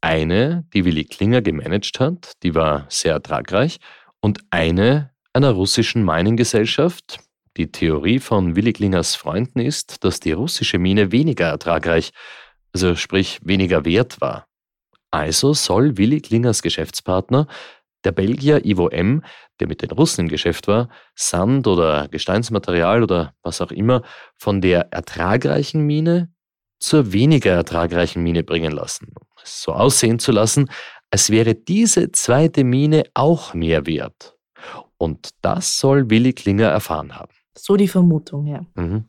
Eine, 0.00 0.64
die 0.72 0.84
Willi 0.84 1.04
Klinger 1.04 1.42
gemanagt 1.42 2.00
hat, 2.00 2.32
die 2.42 2.54
war 2.54 2.86
sehr 2.88 3.12
ertragreich 3.12 3.78
und 4.22 4.40
eine 4.50 5.10
einer 5.34 5.50
russischen 5.50 6.04
Minengesellschaft. 6.04 7.18
Die 7.56 7.70
Theorie 7.70 8.18
von 8.18 8.56
Willi 8.56 8.72
Klingers 8.72 9.14
Freunden 9.14 9.60
ist, 9.60 10.04
dass 10.04 10.20
die 10.20 10.32
russische 10.32 10.78
Mine 10.78 11.12
weniger 11.12 11.48
ertragreich, 11.48 12.12
also 12.72 12.94
sprich 12.94 13.40
weniger 13.42 13.84
wert 13.84 14.20
war. 14.22 14.46
Also 15.10 15.52
soll 15.52 15.98
Willi 15.98 16.20
Klingers 16.20 16.62
Geschäftspartner, 16.62 17.46
der 18.04 18.12
Belgier 18.12 18.64
Ivo 18.64 18.88
M., 18.88 19.22
der 19.60 19.68
mit 19.68 19.82
den 19.82 19.90
Russen 19.90 20.22
im 20.22 20.28
Geschäft 20.28 20.66
war, 20.66 20.88
Sand 21.14 21.66
oder 21.66 22.08
Gesteinsmaterial 22.08 23.02
oder 23.02 23.34
was 23.42 23.60
auch 23.60 23.70
immer 23.70 24.02
von 24.36 24.60
der 24.60 24.92
ertragreichen 24.92 25.82
Mine 25.82 26.32
zur 26.80 27.12
weniger 27.12 27.52
ertragreichen 27.52 28.22
Mine 28.22 28.42
bringen 28.42 28.72
lassen, 28.72 29.12
um 29.14 29.26
es 29.42 29.62
so 29.62 29.72
aussehen 29.72 30.18
zu 30.18 30.32
lassen, 30.32 30.68
als 31.12 31.28
wäre 31.28 31.54
diese 31.54 32.10
zweite 32.10 32.64
Mine 32.64 33.04
auch 33.12 33.52
mehr 33.52 33.86
wert. 33.86 34.34
Und 34.96 35.30
das 35.42 35.78
soll 35.78 36.08
Willi 36.08 36.32
Klinger 36.32 36.68
erfahren 36.68 37.14
haben. 37.14 37.32
So 37.54 37.76
die 37.76 37.88
Vermutung, 37.88 38.46
ja. 38.46 38.64
Mhm. 38.74 39.04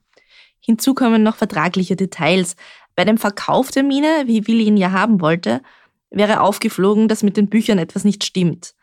Hinzu 0.60 0.94
kommen 0.94 1.24
noch 1.24 1.38
vertragliche 1.38 1.96
Details. 1.96 2.58
Bei 2.96 3.06
dem 3.06 3.18
Verkauf 3.18 3.72
der 3.72 3.84
Mine, 3.84 4.24
wie 4.26 4.46
Willi 4.48 4.66
ihn 4.66 4.76
ja 4.76 4.92
haben 4.92 5.22
wollte, 5.22 5.62
wäre 6.10 6.42
aufgeflogen, 6.42 7.08
dass 7.08 7.24
mit 7.24 7.38
den 7.38 7.48
Büchern 7.48 7.78
etwas 7.80 8.04
nicht 8.04 8.26
stimmt. 8.26 8.76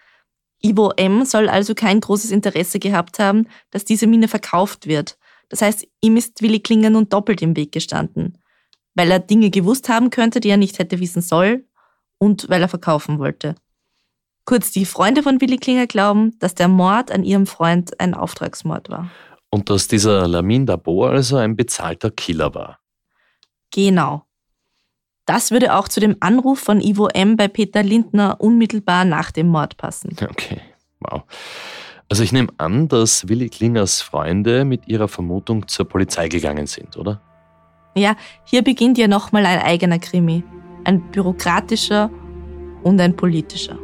Ivo 0.62 0.92
M. 0.96 1.24
soll 1.26 1.48
also 1.50 1.74
kein 1.74 2.00
großes 2.00 2.30
Interesse 2.30 2.78
gehabt 2.78 3.18
haben, 3.18 3.48
dass 3.70 3.84
diese 3.84 4.06
Mine 4.06 4.28
verkauft 4.28 4.86
wird. 4.86 5.18
Das 5.50 5.60
heißt, 5.60 5.86
ihm 6.00 6.16
ist 6.16 6.40
Willi 6.40 6.60
Klinger 6.60 6.90
nun 6.90 7.08
doppelt 7.10 7.42
im 7.42 7.54
Weg 7.54 7.72
gestanden. 7.72 8.38
Weil 8.94 9.10
er 9.10 9.20
Dinge 9.20 9.50
gewusst 9.50 9.90
haben 9.90 10.08
könnte, 10.08 10.40
die 10.40 10.48
er 10.48 10.56
nicht 10.56 10.78
hätte 10.78 11.00
wissen 11.00 11.22
soll 11.22 11.66
und 12.20 12.48
weil 12.48 12.62
er 12.62 12.68
verkaufen 12.68 13.18
wollte. 13.18 13.56
Kurz, 14.44 14.70
die 14.70 14.84
Freunde 14.84 15.22
von 15.22 15.40
Willi 15.40 15.56
Klinger 15.56 15.86
glauben, 15.86 16.38
dass 16.38 16.54
der 16.54 16.68
Mord 16.68 17.10
an 17.10 17.24
ihrem 17.24 17.46
Freund 17.46 17.98
ein 18.00 18.14
Auftragsmord 18.14 18.88
war. 18.90 19.10
Und 19.50 19.70
dass 19.70 19.88
dieser 19.88 20.28
Lamin 20.28 20.66
Dabor 20.66 21.10
also 21.10 21.36
ein 21.36 21.56
bezahlter 21.56 22.10
Killer 22.10 22.54
war. 22.54 22.78
Genau. 23.72 24.24
Das 25.26 25.50
würde 25.50 25.74
auch 25.76 25.88
zu 25.88 26.00
dem 26.00 26.16
Anruf 26.20 26.60
von 26.60 26.80
Ivo 26.80 27.08
M. 27.08 27.36
bei 27.36 27.48
Peter 27.48 27.82
Lindner 27.82 28.36
unmittelbar 28.40 29.04
nach 29.04 29.30
dem 29.30 29.48
Mord 29.48 29.76
passen. 29.76 30.16
Okay, 30.28 30.60
wow. 31.00 31.22
Also 32.08 32.24
ich 32.24 32.32
nehme 32.32 32.52
an, 32.58 32.88
dass 32.88 33.28
Willi 33.28 33.48
Klingers 33.48 34.02
Freunde 34.02 34.64
mit 34.64 34.88
ihrer 34.88 35.06
Vermutung 35.06 35.68
zur 35.68 35.88
Polizei 35.88 36.28
gegangen 36.28 36.66
sind, 36.66 36.96
oder? 36.96 37.20
Ja, 37.94 38.16
hier 38.44 38.62
beginnt 38.62 38.98
ja 38.98 39.06
nochmal 39.06 39.46
ein 39.46 39.60
eigener 39.60 40.00
Krimi. 40.00 40.42
Ein 40.84 41.00
bürokratischer 41.12 42.10
und 42.82 43.00
ein 43.00 43.14
politischer. 43.14 43.78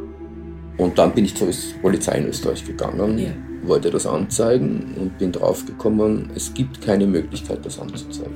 Und 0.77 0.97
dann 0.97 1.13
bin 1.13 1.25
ich 1.25 1.35
zur 1.35 1.49
Polizei 1.81 2.19
in 2.19 2.27
Österreich 2.27 2.65
gegangen, 2.65 3.17
ja. 3.17 3.29
wollte 3.63 3.89
das 3.89 4.05
anzeigen 4.05 4.93
und 4.99 5.17
bin 5.17 5.31
draufgekommen, 5.31 6.29
es 6.35 6.53
gibt 6.53 6.81
keine 6.81 7.07
Möglichkeit, 7.07 7.65
das 7.65 7.79
anzuzeigen. 7.79 8.35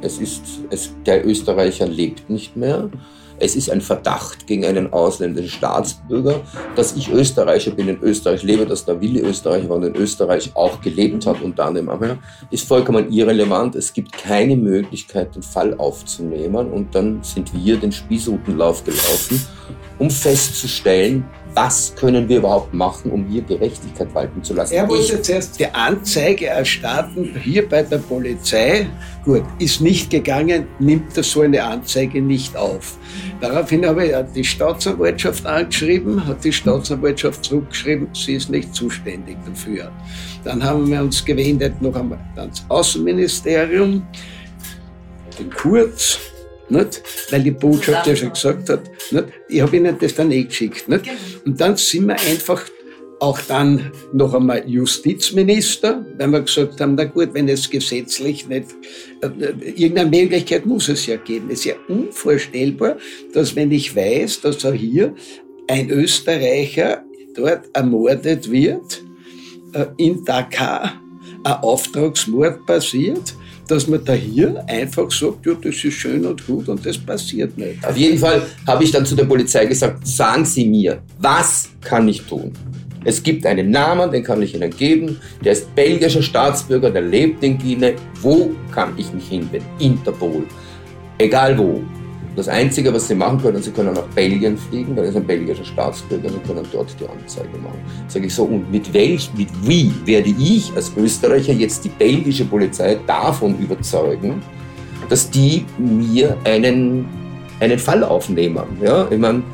Es 0.00 0.18
ist, 0.18 0.42
es, 0.70 0.92
der 1.06 1.26
Österreicher 1.26 1.86
lebt 1.86 2.28
nicht 2.28 2.56
mehr. 2.56 2.90
Es 3.38 3.56
ist 3.56 3.70
ein 3.70 3.80
Verdacht 3.80 4.46
gegen 4.46 4.64
einen 4.64 4.92
ausländischen 4.92 5.50
Staatsbürger, 5.50 6.40
dass 6.76 6.94
ich 6.96 7.10
Österreicher 7.10 7.72
bin, 7.72 7.88
in 7.88 8.00
Österreich 8.00 8.42
lebe, 8.42 8.64
dass 8.64 8.84
der 8.84 9.00
Willi 9.00 9.20
Österreicher 9.20 9.68
war 9.68 9.76
und 9.76 9.84
in 9.84 9.96
Österreich 9.96 10.50
auch 10.54 10.80
gelebt 10.80 11.26
hat, 11.26 11.42
unter 11.42 11.66
anderem, 11.66 12.18
ist 12.50 12.66
vollkommen 12.66 13.10
irrelevant. 13.12 13.74
Es 13.74 13.92
gibt 13.92 14.12
keine 14.12 14.56
Möglichkeit, 14.56 15.34
den 15.34 15.42
Fall 15.42 15.74
aufzunehmen 15.74 16.70
und 16.70 16.94
dann 16.94 17.22
sind 17.22 17.52
wir 17.54 17.76
den 17.76 17.92
Spießrutenlauf 17.92 18.84
gelaufen, 18.84 19.44
um 19.98 20.10
festzustellen, 20.10 21.24
was 21.54 21.94
können 21.94 22.28
wir 22.28 22.38
überhaupt 22.38 22.74
machen, 22.74 23.10
um 23.12 23.26
hier 23.26 23.42
Gerechtigkeit 23.42 24.12
walten 24.14 24.42
zu 24.42 24.54
lassen? 24.54 24.74
Er 24.74 24.88
wollte 24.88 25.22
zuerst 25.22 25.58
die 25.58 25.66
Anzeige 25.66 26.46
erstatten, 26.46 27.36
hier 27.42 27.68
bei 27.68 27.82
der 27.82 27.98
Polizei. 27.98 28.88
Gut, 29.24 29.44
ist 29.58 29.80
nicht 29.80 30.10
gegangen, 30.10 30.66
nimmt 30.78 31.16
er 31.16 31.22
so 31.22 31.42
eine 31.42 31.62
Anzeige 31.62 32.20
nicht 32.20 32.56
auf. 32.56 32.98
Daraufhin 33.40 33.86
habe 33.86 34.06
ich 34.06 34.14
die 34.34 34.44
Staatsanwaltschaft 34.44 35.46
angeschrieben, 35.46 36.26
hat 36.26 36.44
die 36.44 36.52
Staatsanwaltschaft 36.52 37.44
zurückgeschrieben, 37.44 38.08
sie 38.12 38.34
ist 38.34 38.50
nicht 38.50 38.74
zuständig 38.74 39.36
dafür. 39.46 39.92
Dann 40.42 40.62
haben 40.62 40.90
wir 40.90 41.00
uns 41.00 41.24
gewendet 41.24 41.80
noch 41.80 41.94
einmal 41.94 42.18
ans 42.36 42.64
Außenministerium, 42.68 44.02
den 45.38 45.50
Kurz, 45.50 46.18
nicht? 46.70 47.02
weil 47.30 47.42
die 47.42 47.50
Botschaft 47.50 48.06
ja 48.06 48.16
schon 48.16 48.30
gesagt 48.32 48.68
hat, 48.68 48.82
nicht? 49.10 49.26
ich 49.48 49.60
habe 49.60 49.76
ihnen 49.76 49.96
das 49.98 50.14
dann 50.14 50.30
eh 50.30 50.44
geschickt. 50.44 50.88
Nicht? 50.88 51.04
Genau. 51.04 51.16
Und 51.44 51.60
dann 51.60 51.76
sind 51.76 52.06
wir 52.06 52.16
einfach 52.20 52.64
auch 53.20 53.40
dann 53.40 53.92
noch 54.12 54.34
einmal 54.34 54.68
Justizminister, 54.68 56.04
weil 56.18 56.28
wir 56.28 56.42
gesagt 56.42 56.80
haben, 56.80 56.94
na 56.96 57.04
gut, 57.04 57.30
wenn 57.32 57.48
es 57.48 57.70
gesetzlich 57.70 58.48
nicht, 58.48 58.66
äh, 59.22 59.70
irgendeine 59.70 60.10
Möglichkeit 60.10 60.66
muss 60.66 60.88
es 60.88 61.06
ja 61.06 61.16
geben. 61.16 61.48
Es 61.50 61.60
ist 61.60 61.64
ja 61.66 61.74
unvorstellbar, 61.88 62.96
dass 63.32 63.56
wenn 63.56 63.70
ich 63.72 63.94
weiß, 63.94 64.42
dass 64.42 64.64
auch 64.64 64.74
hier 64.74 65.14
ein 65.68 65.90
Österreicher 65.90 67.02
dort 67.34 67.70
ermordet 67.72 68.50
wird, 68.50 69.02
äh, 69.72 69.86
in 69.96 70.24
Dakar, 70.24 71.00
ein 71.44 71.52
Auftragsmord 71.52 72.66
passiert, 72.66 73.34
dass 73.68 73.86
man 73.86 74.04
da 74.04 74.12
hier 74.12 74.64
einfach 74.68 75.10
sagt, 75.10 75.46
ja, 75.46 75.54
das 75.54 75.84
ist 75.84 75.94
schön 75.94 76.24
und 76.26 76.46
gut 76.46 76.68
und 76.68 76.84
das 76.84 76.98
passiert 76.98 77.56
nicht. 77.56 77.84
Auf 77.86 77.96
jeden 77.96 78.18
Fall 78.18 78.42
habe 78.66 78.84
ich 78.84 78.90
dann 78.90 79.06
zu 79.06 79.14
der 79.14 79.24
Polizei 79.24 79.66
gesagt, 79.66 80.06
sagen 80.06 80.44
Sie 80.44 80.66
mir, 80.66 81.00
was 81.18 81.70
kann 81.80 82.08
ich 82.08 82.22
tun? 82.22 82.52
Es 83.04 83.22
gibt 83.22 83.44
einen 83.44 83.70
Namen, 83.70 84.10
den 84.10 84.22
kann 84.22 84.40
ich 84.40 84.54
Ihnen 84.54 84.70
geben. 84.70 85.20
Der 85.44 85.52
ist 85.52 85.74
belgischer 85.74 86.22
Staatsbürger, 86.22 86.90
der 86.90 87.02
lebt 87.02 87.42
in 87.44 87.58
Guinea. 87.58 87.92
Wo 88.22 88.52
kann 88.72 88.94
ich 88.96 89.12
mich 89.12 89.28
hinwenden? 89.28 89.68
Interpol. 89.78 90.44
Egal 91.18 91.56
wo. 91.58 91.82
Das 92.36 92.48
Einzige, 92.48 92.92
was 92.92 93.06
sie 93.06 93.14
machen 93.14 93.40
können, 93.40 93.62
sie 93.62 93.70
können 93.70 93.94
nach 93.94 94.06
Belgien 94.14 94.58
fliegen, 94.58 94.96
weil 94.96 95.04
ist 95.04 95.16
ein 95.16 95.24
belgischer 95.24 95.64
Staatsbürger 95.64 96.28
und 96.28 96.44
können 96.44 96.66
dort 96.72 96.94
die 96.98 97.06
Anzeige 97.06 97.56
machen. 97.62 97.78
Sage 98.08 98.26
ich 98.26 98.34
so, 98.34 98.44
und 98.44 98.70
mit 98.72 98.92
welch, 98.92 99.30
mit 99.36 99.48
wie 99.62 99.92
werde 100.04 100.30
ich 100.30 100.72
als 100.74 100.90
Österreicher 100.96 101.52
jetzt 101.52 101.84
die 101.84 101.90
belgische 101.90 102.44
Polizei 102.44 102.98
davon 103.06 103.56
überzeugen, 103.58 104.42
dass 105.08 105.30
die 105.30 105.64
mir 105.78 106.36
einen, 106.42 107.06
einen 107.60 107.78
Fall 107.78 108.02
aufnehmen? 108.02 108.64
Ja, 108.82 109.06
ich 109.08 109.18
meine, 109.18 109.44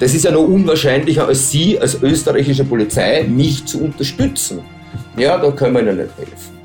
das 0.00 0.12
ist 0.12 0.24
ja 0.24 0.32
noch 0.32 0.48
unwahrscheinlicher, 0.48 1.28
als 1.28 1.50
Sie 1.50 1.78
als 1.78 2.02
österreichische 2.02 2.64
Polizei 2.64 3.24
mich 3.28 3.64
zu 3.64 3.84
unterstützen. 3.84 4.60
Ja, 5.16 5.38
da 5.38 5.50
können 5.52 5.74
wir 5.74 5.82
Ihnen 5.82 5.98
nicht 5.98 6.10
helfen. 6.18 6.55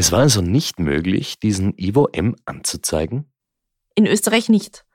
Es 0.00 0.12
war 0.12 0.20
also 0.20 0.40
nicht 0.40 0.78
möglich, 0.80 1.38
diesen 1.40 1.74
Ivo 1.76 2.08
M. 2.10 2.34
anzuzeigen? 2.46 3.30
In 3.94 4.06
Österreich 4.06 4.48
nicht. 4.48 4.86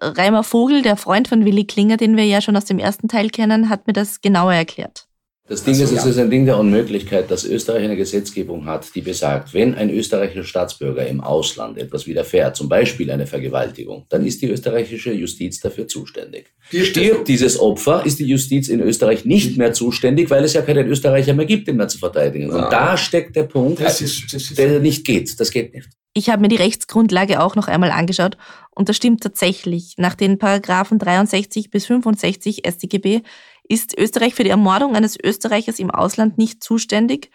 Reimer 0.00 0.42
Vogel, 0.42 0.82
der 0.82 0.96
Freund 0.96 1.28
von 1.28 1.44
Willi 1.44 1.66
Klinger, 1.66 1.96
den 1.96 2.16
wir 2.16 2.24
ja 2.24 2.40
schon 2.40 2.56
aus 2.56 2.64
dem 2.64 2.80
ersten 2.80 3.06
Teil 3.06 3.30
kennen, 3.30 3.68
hat 3.68 3.86
mir 3.86 3.92
das 3.92 4.22
genauer 4.22 4.52
erklärt. 4.52 5.06
Das 5.50 5.64
Ding 5.64 5.74
ist, 5.74 5.90
es 5.90 6.06
ist 6.06 6.16
ein 6.16 6.30
Ding 6.30 6.46
der 6.46 6.56
Unmöglichkeit, 6.58 7.28
dass 7.28 7.44
Österreich 7.44 7.82
eine 7.82 7.96
Gesetzgebung 7.96 8.66
hat, 8.66 8.94
die 8.94 9.00
besagt, 9.00 9.52
wenn 9.52 9.74
ein 9.74 9.90
österreichischer 9.90 10.44
Staatsbürger 10.44 11.04
im 11.08 11.20
Ausland 11.20 11.76
etwas 11.76 12.06
widerfährt, 12.06 12.54
zum 12.54 12.68
Beispiel 12.68 13.10
eine 13.10 13.26
Vergewaltigung, 13.26 14.06
dann 14.10 14.24
ist 14.24 14.42
die 14.42 14.48
österreichische 14.48 15.12
Justiz 15.12 15.58
dafür 15.58 15.88
zuständig. 15.88 16.52
Die 16.70 16.84
Stirbt 16.84 17.26
dieses 17.26 17.58
Opfer, 17.58 18.06
ist 18.06 18.20
die 18.20 18.26
Justiz 18.26 18.68
in 18.68 18.78
Österreich 18.78 19.24
nicht 19.24 19.58
mehr 19.58 19.72
zuständig, 19.72 20.30
weil 20.30 20.44
es 20.44 20.52
ja 20.52 20.62
keinen 20.62 20.86
Österreicher 20.86 21.34
mehr 21.34 21.46
gibt, 21.46 21.66
den 21.66 21.78
man 21.78 21.88
zu 21.88 21.98
verteidigen. 21.98 22.50
Und 22.50 22.70
da 22.70 22.96
steckt 22.96 23.34
der 23.34 23.42
Punkt, 23.42 23.80
das 23.80 24.00
ist, 24.00 24.32
das 24.32 24.42
ist 24.42 24.56
der 24.56 24.78
nicht 24.78 25.04
geht. 25.04 25.40
Das 25.40 25.50
geht 25.50 25.74
nicht. 25.74 25.88
Ich 26.14 26.28
habe 26.28 26.42
mir 26.42 26.48
die 26.48 26.56
Rechtsgrundlage 26.56 27.40
auch 27.40 27.56
noch 27.56 27.66
einmal 27.66 27.90
angeschaut 27.90 28.36
und 28.70 28.88
das 28.88 28.96
stimmt 28.96 29.22
tatsächlich. 29.22 29.94
Nach 29.96 30.14
den 30.14 30.38
Paragraphen 30.38 31.00
63 31.00 31.70
bis 31.70 31.86
65 31.86 32.62
StGB 32.68 33.22
ist 33.70 33.96
Österreich 33.96 34.34
für 34.34 34.42
die 34.42 34.50
Ermordung 34.50 34.96
eines 34.96 35.16
Österreichers 35.22 35.78
im 35.78 35.90
Ausland 35.90 36.38
nicht 36.38 36.62
zuständig 36.62 37.30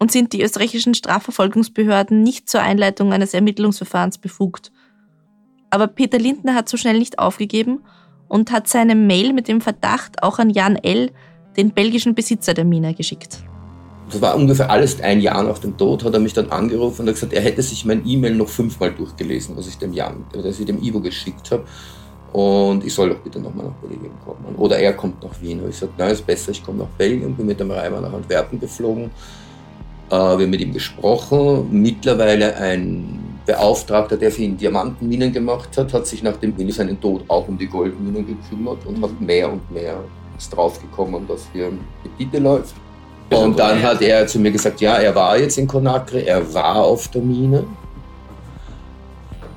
und 0.00 0.10
sind 0.10 0.32
die 0.32 0.42
österreichischen 0.42 0.94
Strafverfolgungsbehörden 0.94 2.22
nicht 2.22 2.50
zur 2.50 2.60
Einleitung 2.60 3.12
eines 3.12 3.34
Ermittlungsverfahrens 3.34 4.18
befugt. 4.18 4.72
Aber 5.70 5.86
Peter 5.86 6.18
Lindner 6.18 6.54
hat 6.54 6.68
so 6.68 6.76
schnell 6.76 6.98
nicht 6.98 7.20
aufgegeben 7.20 7.84
und 8.28 8.50
hat 8.50 8.66
seine 8.66 8.96
Mail 8.96 9.32
mit 9.32 9.46
dem 9.46 9.60
Verdacht 9.60 10.22
auch 10.24 10.40
an 10.40 10.50
Jan 10.50 10.76
L., 10.76 11.12
den 11.56 11.70
belgischen 11.70 12.14
Besitzer 12.14 12.52
der 12.52 12.64
Mine, 12.64 12.92
geschickt. 12.92 13.38
Das 14.10 14.20
war 14.20 14.36
ungefähr 14.36 14.70
alles 14.70 15.00
ein 15.00 15.20
Jahr 15.20 15.44
nach 15.44 15.58
dem 15.58 15.76
Tod, 15.76 16.04
hat 16.04 16.14
er 16.14 16.20
mich 16.20 16.32
dann 16.32 16.50
angerufen 16.50 17.02
und 17.02 17.08
hat 17.08 17.14
gesagt, 17.14 17.32
er 17.32 17.42
hätte 17.42 17.62
sich 17.62 17.84
mein 17.84 18.06
E-Mail 18.06 18.34
noch 18.34 18.48
fünfmal 18.48 18.92
durchgelesen, 18.92 19.56
was 19.56 19.68
ich 19.68 19.78
dem 19.78 19.92
Jan, 19.92 20.24
das 20.32 20.60
ich 20.60 20.66
dem 20.66 20.82
Ivo 20.82 21.00
geschickt 21.00 21.50
habe. 21.52 21.64
Und 22.36 22.84
ich 22.84 22.92
soll 22.92 23.08
doch 23.08 23.20
bitte 23.20 23.40
nochmal 23.40 23.64
nach 23.64 23.88
Belgien 23.88 24.12
kommen. 24.22 24.54
Oder 24.58 24.78
er 24.78 24.92
kommt 24.92 25.24
nach 25.24 25.40
Wien. 25.40 25.58
Und 25.62 25.70
ich 25.70 25.76
sagte, 25.78 25.94
nein, 25.96 26.10
ist 26.10 26.26
besser, 26.26 26.50
ich 26.50 26.62
komme 26.62 26.80
nach 26.80 26.88
Belgien, 26.98 27.34
bin 27.34 27.46
mit 27.46 27.58
dem 27.58 27.70
Reimer 27.70 27.98
nach 28.02 28.12
Antwerpen 28.12 28.60
geflogen. 28.60 29.04
Äh, 30.10 30.10
wir 30.10 30.18
haben 30.18 30.50
mit 30.50 30.60
ihm 30.60 30.74
gesprochen. 30.74 31.66
Mittlerweile 31.70 32.54
ein 32.58 33.38
Beauftragter, 33.46 34.18
der 34.18 34.30
für 34.30 34.42
ihn 34.42 34.54
Diamantenminen 34.54 35.32
gemacht 35.32 35.78
hat, 35.78 35.94
hat 35.94 36.06
sich 36.06 36.22
nach 36.22 36.36
dem 36.36 36.54
Willi 36.58 36.72
seinen 36.72 37.00
Tod 37.00 37.24
auch 37.28 37.48
um 37.48 37.56
die 37.56 37.68
Goldminen 37.68 38.26
gekümmert 38.26 38.84
und 38.84 39.02
hat 39.02 39.18
mehr 39.18 39.50
und 39.50 39.70
mehr 39.72 39.96
ist 40.36 40.54
draufgekommen, 40.54 41.26
dass 41.26 41.48
hier 41.54 41.72
Petite 42.02 42.38
läuft. 42.38 42.74
Und 43.30 43.58
dann 43.58 43.82
hat 43.82 44.02
er 44.02 44.26
zu 44.26 44.38
mir 44.38 44.50
gesagt, 44.50 44.82
ja, 44.82 44.96
er 44.96 45.14
war 45.14 45.38
jetzt 45.38 45.56
in 45.56 45.66
Conakry, 45.66 46.24
er 46.26 46.52
war 46.52 46.84
auf 46.84 47.08
der 47.08 47.22
Mine 47.22 47.64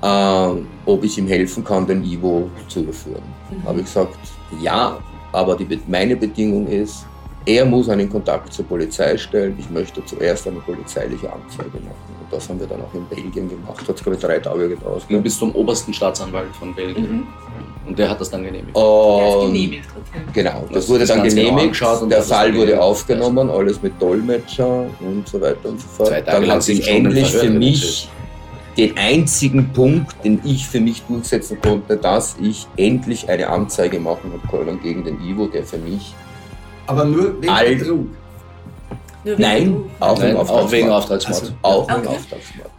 äh, 0.01 0.51
ob 0.89 1.04
ich 1.04 1.17
ihm 1.17 1.28
helfen 1.28 1.63
kann, 1.63 1.86
den 1.86 2.04
Ivo 2.04 2.49
zu 2.67 2.82
überführen. 2.82 3.23
Mhm. 3.52 3.63
Habe 3.67 3.80
ich 3.80 3.86
gesagt, 3.86 4.17
ja, 4.62 4.97
aber 5.32 5.56
die, 5.56 5.80
meine 5.88 6.15
Bedingung 6.15 6.67
ist, 6.67 7.06
er 7.45 7.65
muss 7.65 7.89
einen 7.89 8.10
Kontakt 8.10 8.54
zur 8.54 8.65
Polizei 8.65 9.17
stellen. 9.17 9.56
Ich 9.58 9.69
möchte 9.69 10.04
zuerst 10.06 10.47
eine 10.47 10.60
polizeiliche 10.60 11.32
Anzeige 11.32 11.78
machen. 11.78 12.15
Und 12.21 12.32
das 12.32 12.49
haben 12.49 12.60
wir 12.60 12.67
dann 12.67 12.82
auch 12.82 12.93
in 12.93 13.06
Belgien 13.06 13.49
gemacht. 13.49 13.88
Hat 13.88 13.95
glaube 13.95 14.15
ich 14.15 14.21
drei 14.21 14.39
Tage 14.39 14.69
gedauert. 14.69 15.06
Du 15.10 15.21
bist 15.21 15.39
zum 15.39 15.52
obersten 15.56 15.93
Staatsanwalt 15.93 16.56
von 16.58 16.75
Belgien. 16.75 17.12
Mhm. 17.12 17.28
Und 17.88 17.97
der 17.97 18.10
hat 18.10 18.21
das 18.21 18.30
dann 18.30 18.43
genehmigt. 18.43 18.75
Und 18.75 19.47
genehmigt. 19.47 19.89
Genau, 20.34 20.63
das, 20.67 20.86
das 20.86 20.89
wurde 20.89 21.06
dann 21.06 21.23
genau 21.23 21.56
genehmigt. 21.56 21.80
Genau 21.80 22.06
der 22.06 22.21
Fall 22.21 22.54
wurde 22.54 22.80
aufgenommen, 22.80 23.49
alles 23.49 23.82
mit 23.82 23.99
Dolmetscher 23.99 24.86
und 24.99 25.28
so 25.28 25.41
weiter 25.41 25.69
und 25.69 25.80
so 25.80 25.88
fort. 25.88 26.13
Dann 26.25 26.52
hat 26.52 26.62
sich 26.62 26.88
endlich 26.88 27.32
für 27.32 27.49
mich 27.49 28.10
den 28.79 28.97
einzigen 28.97 29.73
Punkt, 29.73 30.23
den 30.23 30.39
ich 30.45 30.67
für 30.67 30.79
mich 30.79 31.01
durchsetzen 31.03 31.59
konnte, 31.61 31.97
dass 31.97 32.37
ich 32.41 32.65
endlich 32.77 33.29
eine 33.29 33.49
Anzeige 33.49 33.99
machen 33.99 34.31
konnte 34.49 34.77
gegen 34.77 35.03
den 35.03 35.19
Ivo, 35.21 35.47
der 35.47 35.65
für 35.65 35.77
mich. 35.77 36.13
Aber 36.87 37.03
nur 37.05 37.41
wegen 37.41 37.49
All- 37.53 37.75
Betrug. 37.75 38.07
Nein, 39.25 39.83
auch 39.99 40.17
Nein, 40.17 40.29
wegen 40.29 40.37
auch 40.39 40.71
wegen 40.71 40.89
Auftragsmord. 40.89 41.35
Auftragsmord. 41.35 41.53
Auch 41.61 41.87
wegen 41.89 42.07
Okay. 42.07 42.15
Auftragsmord. 42.17 42.69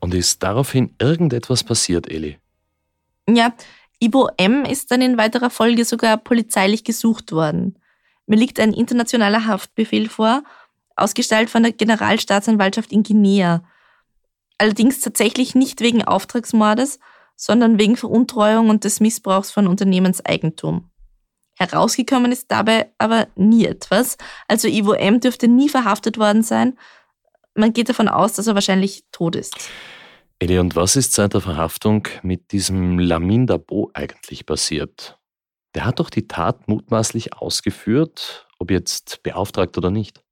Und 0.00 0.14
ist 0.14 0.42
daraufhin 0.42 0.94
irgendetwas 0.98 1.64
passiert, 1.64 2.10
Eli? 2.10 2.38
Ja, 3.28 3.52
Ibo 4.00 4.28
M. 4.36 4.64
ist 4.64 4.90
dann 4.90 5.02
in 5.02 5.18
weiterer 5.18 5.50
Folge 5.50 5.84
sogar 5.84 6.16
polizeilich 6.16 6.84
gesucht 6.84 7.32
worden. 7.32 7.78
Mir 8.28 8.36
liegt 8.36 8.60
ein 8.60 8.74
internationaler 8.74 9.46
Haftbefehl 9.46 10.08
vor, 10.08 10.42
ausgestellt 10.96 11.48
von 11.48 11.62
der 11.62 11.72
Generalstaatsanwaltschaft 11.72 12.92
in 12.92 13.02
Guinea. 13.02 13.64
Allerdings 14.58 15.00
tatsächlich 15.00 15.54
nicht 15.54 15.80
wegen 15.80 16.04
Auftragsmordes, 16.04 17.00
sondern 17.36 17.78
wegen 17.78 17.96
Veruntreuung 17.96 18.68
und 18.68 18.84
des 18.84 19.00
Missbrauchs 19.00 19.50
von 19.50 19.66
Unternehmenseigentum. 19.66 20.90
Herausgekommen 21.56 22.30
ist 22.30 22.50
dabei 22.50 22.92
aber 22.98 23.28
nie 23.34 23.64
etwas, 23.64 24.18
also 24.46 24.68
Ivo 24.68 24.92
M. 24.92 25.20
dürfte 25.20 25.48
nie 25.48 25.70
verhaftet 25.70 26.18
worden 26.18 26.42
sein. 26.42 26.78
Man 27.54 27.72
geht 27.72 27.88
davon 27.88 28.08
aus, 28.08 28.34
dass 28.34 28.46
er 28.46 28.54
wahrscheinlich 28.54 29.04
tot 29.10 29.36
ist. 29.36 29.56
Eli, 30.38 30.58
und 30.58 30.76
was 30.76 30.96
ist 30.96 31.14
seit 31.14 31.32
der 31.32 31.40
Verhaftung 31.40 32.06
mit 32.22 32.52
diesem 32.52 32.98
Lamin 32.98 33.46
Dabo 33.46 33.90
eigentlich 33.94 34.44
passiert? 34.44 35.18
Der 35.74 35.84
hat 35.84 36.00
doch 36.00 36.10
die 36.10 36.28
Tat 36.28 36.68
mutmaßlich 36.68 37.34
ausgeführt, 37.34 38.48
ob 38.58 38.70
jetzt 38.70 39.22
beauftragt 39.22 39.76
oder 39.78 39.90
nicht. 39.90 40.22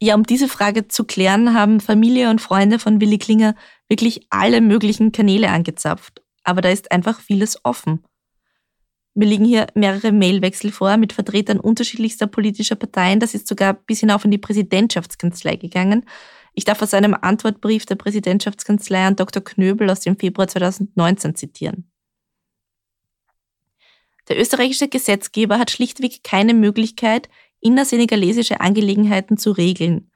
Ja, 0.00 0.14
um 0.14 0.22
diese 0.22 0.48
Frage 0.48 0.86
zu 0.86 1.04
klären, 1.04 1.54
haben 1.54 1.80
Familie 1.80 2.30
und 2.30 2.40
Freunde 2.40 2.78
von 2.78 3.00
Willi 3.00 3.18
Klinger 3.18 3.54
wirklich 3.88 4.26
alle 4.30 4.60
möglichen 4.60 5.10
Kanäle 5.10 5.50
angezapft. 5.50 6.22
Aber 6.44 6.60
da 6.60 6.68
ist 6.68 6.92
einfach 6.92 7.20
vieles 7.20 7.64
offen. 7.64 8.04
Mir 9.14 9.26
liegen 9.26 9.44
hier 9.44 9.66
mehrere 9.74 10.12
Mailwechsel 10.12 10.70
vor 10.70 10.96
mit 10.96 11.12
Vertretern 11.12 11.58
unterschiedlichster 11.58 12.28
politischer 12.28 12.76
Parteien. 12.76 13.18
Das 13.18 13.34
ist 13.34 13.48
sogar 13.48 13.74
bis 13.74 13.98
hinauf 13.98 14.24
in 14.24 14.30
die 14.30 14.38
Präsidentschaftskanzlei 14.38 15.56
gegangen. 15.56 16.04
Ich 16.54 16.64
darf 16.64 16.80
aus 16.80 16.94
einem 16.94 17.14
Antwortbrief 17.14 17.84
der 17.84 17.96
Präsidentschaftskanzlei 17.96 19.04
an 19.04 19.16
Dr. 19.16 19.42
Knöbel 19.42 19.90
aus 19.90 20.00
dem 20.00 20.16
Februar 20.16 20.46
2019 20.46 21.34
zitieren. 21.34 21.90
Der 24.28 24.38
österreichische 24.38 24.88
Gesetzgeber 24.88 25.58
hat 25.58 25.70
schlichtweg 25.70 26.22
keine 26.22 26.54
Möglichkeit, 26.54 27.28
innersenegalesische 27.60 28.60
Angelegenheiten 28.60 29.38
zu 29.38 29.52
regeln. 29.52 30.10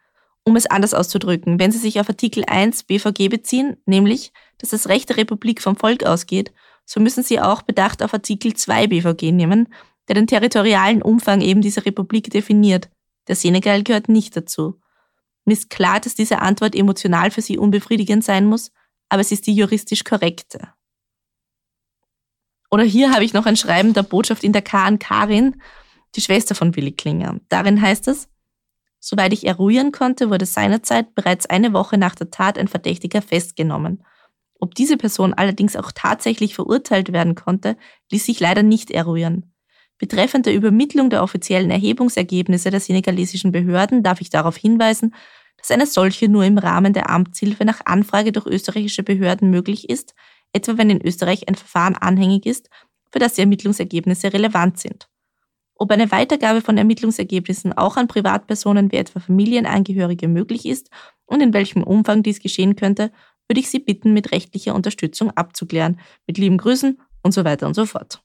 Um 0.45 0.57
es 0.57 0.67
anders 0.67 0.93
auszudrücken, 0.93 1.59
wenn 1.59 1.71
Sie 1.71 1.79
sich 1.79 2.01
auf 2.01 2.09
Artikel 2.09 2.45
1 2.47 2.85
BVG 2.85 3.29
beziehen, 3.29 3.77
nämlich, 3.87 4.33
dass 4.59 4.71
das 4.71 4.89
Recht 4.89 5.09
der 5.09 5.17
Republik 5.17 5.63
vom 5.63 5.77
Volk 5.77 6.05
ausgeht, 6.05 6.53
so 6.85 7.01
müssen 7.01 7.23
Sie 7.23 7.41
auch 7.41 7.63
Bedacht 7.63 8.03
auf 8.03 8.13
Artikel 8.13 8.55
2 8.55 8.89
BVG 8.89 9.33
nehmen, 9.33 9.69
der 10.09 10.17
den 10.17 10.27
territorialen 10.27 11.01
Umfang 11.01 11.41
eben 11.41 11.63
dieser 11.63 11.87
Republik 11.87 12.31
definiert. 12.31 12.91
Der 13.29 13.37
Senegal 13.37 13.85
gehört 13.85 14.09
nicht 14.09 14.37
dazu. 14.37 14.81
Mir 15.45 15.55
ist 15.55 15.71
klar, 15.71 16.01
dass 16.01 16.15
diese 16.15 16.41
Antwort 16.41 16.75
emotional 16.75 17.31
für 17.31 17.41
Sie 17.41 17.57
unbefriedigend 17.57 18.25
sein 18.25 18.47
muss, 18.47 18.73
aber 19.09 19.21
es 19.21 19.31
ist 19.31 19.47
die 19.47 19.55
juristisch 19.55 20.05
korrekte. 20.05 20.69
Oder 22.73 22.85
hier 22.85 23.13
habe 23.13 23.23
ich 23.23 23.35
noch 23.35 23.45
ein 23.45 23.59
Schreiben 23.59 23.93
der 23.93 24.03
Botschaft 24.03 24.43
in 24.43 24.55
Dakar 24.55 24.87
an 24.87 24.99
Karin, 24.99 25.61
die 26.17 26.23
Schwester 26.23 26.55
von 26.55 26.75
Willi 26.75 26.93
Klinger. 26.93 27.39
Darin 27.51 27.83
heißt 27.83 28.09
es, 28.09 28.31
soweit 28.99 29.35
ich 29.35 29.47
eruieren 29.47 29.93
konnte, 29.93 30.31
wurde 30.31 30.47
seinerzeit 30.47 31.15
bereits 31.15 31.45
eine 31.45 31.75
Woche 31.75 31.99
nach 31.99 32.15
der 32.15 32.31
Tat 32.31 32.57
ein 32.57 32.69
Verdächtiger 32.69 33.21
festgenommen. 33.21 34.03
Ob 34.59 34.75
diese 34.75 34.97
Person 34.97 35.35
allerdings 35.35 35.77
auch 35.77 35.93
tatsächlich 35.95 36.55
verurteilt 36.55 37.13
werden 37.13 37.35
konnte, 37.35 37.77
ließ 38.11 38.25
sich 38.25 38.41
leider 38.41 38.63
nicht 38.63 38.91
eruieren. 38.91 39.53
Betreffend 39.99 40.47
der 40.47 40.55
Übermittlung 40.55 41.11
der 41.11 41.23
offiziellen 41.23 41.71
Erhebungsergebnisse 41.71 42.71
der 42.71 42.81
senegalesischen 42.81 43.53
Behörden 43.53 44.03
darf 44.03 44.23
ich 44.23 44.31
darauf 44.31 44.57
hinweisen, 44.57 45.15
dass 45.59 45.71
eine 45.71 45.85
solche 45.85 46.27
nur 46.27 46.45
im 46.45 46.57
Rahmen 46.57 46.95
der 46.95 47.11
Amtshilfe 47.11 47.67
nach 47.67 47.85
Anfrage 47.85 48.33
durch 48.33 48.47
österreichische 48.47 49.03
Behörden 49.03 49.51
möglich 49.51 49.91
ist, 49.91 50.15
etwa 50.53 50.79
wenn 50.79 50.91
in 50.91 51.05
Österreich 51.05 51.49
ein 51.49 51.55
Verfahren 51.55 51.97
anhängig 51.97 52.47
ist, 52.47 52.69
für 53.11 53.19
das 53.19 53.35
die 53.35 53.43
Ermittlungsergebnisse 53.43 54.33
relevant 54.33 54.79
sind. 54.79 55.09
Ob 55.75 55.91
eine 55.91 56.11
Weitergabe 56.13 56.61
von 56.61 56.79
Ermittlungsergebnissen 56.79 57.73
auch 57.73 57.97
an 57.97 58.09
Privatpersonen 58.09 58.93
wie 58.93 58.97
etwa 58.97 59.21
Familienangehörige 59.21 60.29
möglich 60.29 60.67
ist 60.67 60.91
und 61.27 61.43
in 61.43 61.53
welchem 61.53 61.83
Umfang 61.83 62.23
dies 62.23 62.41
geschehen 62.41 62.77
könnte, 62.77 63.11
würde 63.49 63.61
ich 63.61 63.69
Sie 63.69 63.81
bitten, 63.81 64.13
mit 64.13 64.33
rechtlicher 64.33 64.75
Unterstützung 64.75 65.31
abzuklären. 65.33 65.99
Mit 66.27 66.39
lieben 66.39 66.59
Grüßen 66.59 67.01
und 67.23 67.33
so 67.33 67.45
weiter 67.45 67.67
und 67.67 67.75
so 67.75 67.85
fort. 67.87 68.23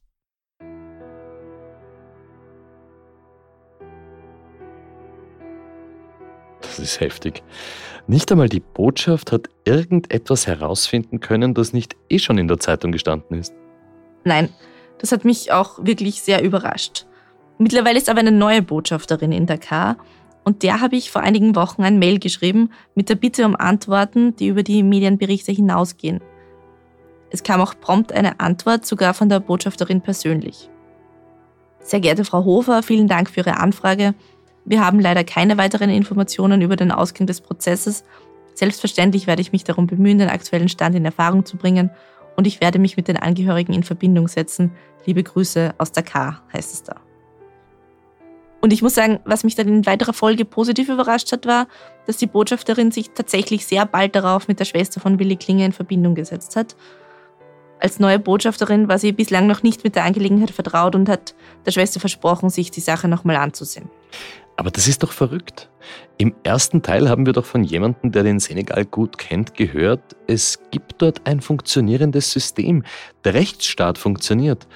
Das 6.78 6.86
ist 6.86 7.00
heftig. 7.00 7.42
Nicht 8.06 8.32
einmal 8.32 8.50
die 8.50 8.60
Botschaft 8.60 9.32
hat 9.32 9.50
irgendetwas 9.66 10.46
herausfinden 10.46 11.20
können, 11.20 11.56
das 11.56 11.74
nicht 11.74 11.96
eh 12.10 12.20
schon 12.20 12.38
in 12.38 12.48
der 12.48 12.60
Zeitung 12.60 12.92
gestanden 12.92 13.38
ist. 13.40 13.54
Nein, 14.24 14.50
das 15.00 15.12
hat 15.12 15.26
mich 15.26 15.52
auch 15.52 15.84
wirklich 15.84 16.22
sehr 16.22 16.44
überrascht. 16.44 17.06
Mittlerweile 17.58 17.98
ist 17.98 18.10
aber 18.10 18.20
eine 18.20 18.32
neue 18.32 18.62
Botschafterin 18.62 19.32
in 19.32 19.48
Dakar 19.48 19.98
und 20.44 20.62
der 20.62 20.80
habe 20.80 20.96
ich 20.96 21.10
vor 21.10 21.22
einigen 21.22 21.56
Wochen 21.56 21.82
ein 21.82 21.98
Mail 21.98 22.20
geschrieben 22.20 22.72
mit 22.94 23.10
der 23.10 23.16
Bitte 23.16 23.46
um 23.46 23.56
Antworten, 23.56 24.36
die 24.36 24.48
über 24.48 24.62
die 24.62 24.84
Medienberichte 24.84 25.52
hinausgehen. 25.52 26.22
Es 27.32 27.42
kam 27.42 27.60
auch 27.60 27.74
prompt 27.80 28.13
eine 28.13 28.40
Antwort, 28.40 28.86
sogar 28.86 29.16
von 29.16 29.30
der 29.30 29.40
Botschafterin 29.40 30.02
persönlich. 30.02 30.70
Sehr 31.80 32.02
geehrte 32.02 32.24
Frau 32.24 32.46
Hofer, 32.46 32.84
vielen 32.84 33.08
Dank 33.08 33.32
für 33.32 33.40
Ihre 33.40 33.58
Anfrage. 33.58 34.13
Wir 34.70 34.86
haben 34.86 35.00
leider 35.00 35.24
keine 35.24 35.58
weiteren 35.58 35.90
Informationen 35.90 36.62
über 36.62 36.76
den 36.76 36.92
Ausgang 36.92 37.26
des 37.26 37.40
Prozesses. 37.40 38.04
Selbstverständlich 38.54 39.26
werde 39.26 39.42
ich 39.42 39.54
mich 39.54 39.64
darum 39.64 39.88
bemühen, 39.88 40.18
den 40.18 40.28
aktuellen 40.28 40.68
Stand 40.68 40.94
in 40.94 41.06
Erfahrung 41.06 41.46
zu 41.46 41.56
bringen 41.56 41.90
und 42.36 42.46
ich 42.48 42.60
werde 42.60 42.78
mich 42.78 42.98
mit 42.98 43.08
den 43.08 43.16
Angehörigen 43.16 43.74
in 43.74 43.84
Verbindung 43.84 44.28
setzen. 44.28 44.74
Liebe 45.06 45.24
Grüße 45.24 45.74
aus 45.78 45.94
Dakar, 45.94 46.44
heißt 46.52 46.74
es 46.74 46.84
da. 46.84 46.98
Und 48.60 48.74
ich 48.74 48.82
muss 48.82 48.94
sagen, 48.94 49.22
was 49.24 49.46
mich 49.46 49.56
dann 49.56 49.70
in 49.70 49.86
weiterer 49.86 50.12
Folge 50.12 50.44
positiv 50.44 50.90
überrascht 50.90 51.32
hat, 51.32 51.46
war, 51.46 51.68
dass 52.06 52.18
die 52.18 52.28
Botschafterin 52.28 52.92
sich 52.92 53.12
tatsächlich 53.12 53.66
sehr 53.66 53.86
bald 53.86 54.16
darauf 54.16 54.50
mit 54.50 54.60
der 54.60 54.66
Schwester 54.66 55.00
von 55.00 55.18
Willi 55.18 55.38
Klinger 55.38 55.66
in 55.66 55.72
Verbindung 55.72 56.14
gesetzt 56.14 56.58
hat. 56.58 56.76
Als 57.80 58.00
neue 58.00 58.20
Botschafterin 58.20 58.90
war 58.90 58.98
sie 58.98 59.14
bislang 59.14 59.48
noch 59.48 59.64
nicht 59.64 59.86
mit 59.86 59.96
der 59.96 60.04
Angelegenheit 60.04 60.52
vertraut 60.52 60.96
und 60.96 61.08
hat 61.08 61.36
der 61.66 61.72
Schwester 61.72 62.02
versprochen, 62.02 62.50
sich 62.50 62.70
die 62.70 62.82
Sache 62.82 63.08
nochmal 63.08 63.38
anzusehen. 63.38 63.90
Aber 64.58 64.72
das 64.72 64.88
ist 64.88 65.04
doch 65.04 65.12
verrückt. 65.12 65.70
Im 66.17 66.34
ersten 66.43 66.82
Teil 66.82 67.08
haben 67.10 67.28
wir 67.28 67.34
doch 67.34 67.46
von 67.46 67.63
jemandem, 67.63 68.12
der 68.12 68.24
den 68.24 68.39
Senegal 68.39 68.86
gut 68.86 69.20
kennt, 69.20 69.54
gehört, 69.54 70.15
es 70.26 70.60
gibt 70.72 70.96
dort 70.98 71.28
ein 71.28 71.41
funktionierendes 71.41 72.32
System. 72.32 72.84
Der 73.24 73.36
Rechtsstaat 73.36 74.00
funktioniert. 74.00 74.67